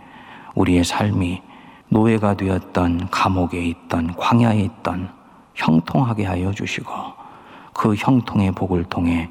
우리의 0.55 0.85
삶이 0.85 1.43
노예가 1.89 2.35
되었던 2.35 3.09
감옥에 3.11 3.63
있던 3.65 4.15
광야에 4.17 4.61
있던 4.61 5.11
형통하게 5.55 6.25
하여 6.25 6.53
주시고 6.53 6.93
그 7.75 7.95
형통의 7.95 8.53
복을 8.53 8.85
통해 8.85 9.31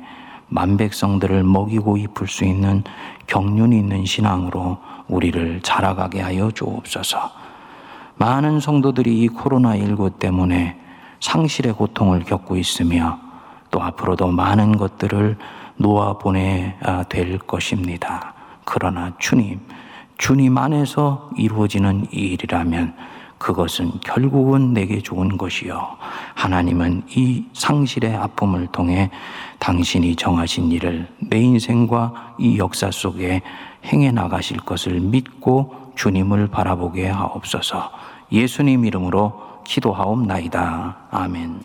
만백성들을 0.52 1.44
먹이고 1.44 1.98
입을 1.98 2.28
수 2.28 2.46
있는 2.46 2.84
경륜이 3.28 3.78
있는 3.78 4.06
신앙으로 4.06 4.78
우리를 5.08 5.62
자라가게 5.64 6.22
하여 6.22 6.52
주옵소서. 6.52 7.32
많은 8.16 8.60
성도들이 8.60 9.24
이 9.24 9.30
코로나19 9.30 10.20
때문에 10.20 10.78
상실의 11.22 11.74
고통을 11.74 12.24
겪고 12.24 12.58
있으며 12.58 13.20
또 13.72 13.82
앞으로도 13.82 14.28
많은 14.28 14.78
것들을 14.78 15.38
놓아보내야 15.78 17.04
될 17.10 17.40
것입니다. 17.40 18.34
그러나 18.66 19.14
주님, 19.20 19.60
주님 20.18 20.58
안에서 20.58 21.30
이루어지는 21.38 22.08
일이라면 22.12 22.94
그것은 23.38 23.92
결국은 24.02 24.74
내게 24.74 25.00
좋은 25.00 25.38
것이요. 25.38 25.98
하나님은 26.36 27.04
이 27.16 27.46
상실의 27.54 28.16
아픔을 28.16 28.68
통해 28.68 29.10
당신이 29.62 30.16
정하신 30.16 30.72
일을 30.72 31.08
내 31.20 31.40
인생과 31.40 32.36
이 32.40 32.58
역사 32.58 32.90
속에 32.90 33.42
행해 33.86 34.12
나가실 34.12 34.58
것을 34.58 35.00
믿고 35.00 35.94
주님을 35.96 36.48
바라보게 36.48 37.08
하옵소서. 37.08 37.92
예수님 38.32 38.86
이름으로 38.86 39.62
기도하옵나이다. 39.64 40.98
아멘. 41.12 41.62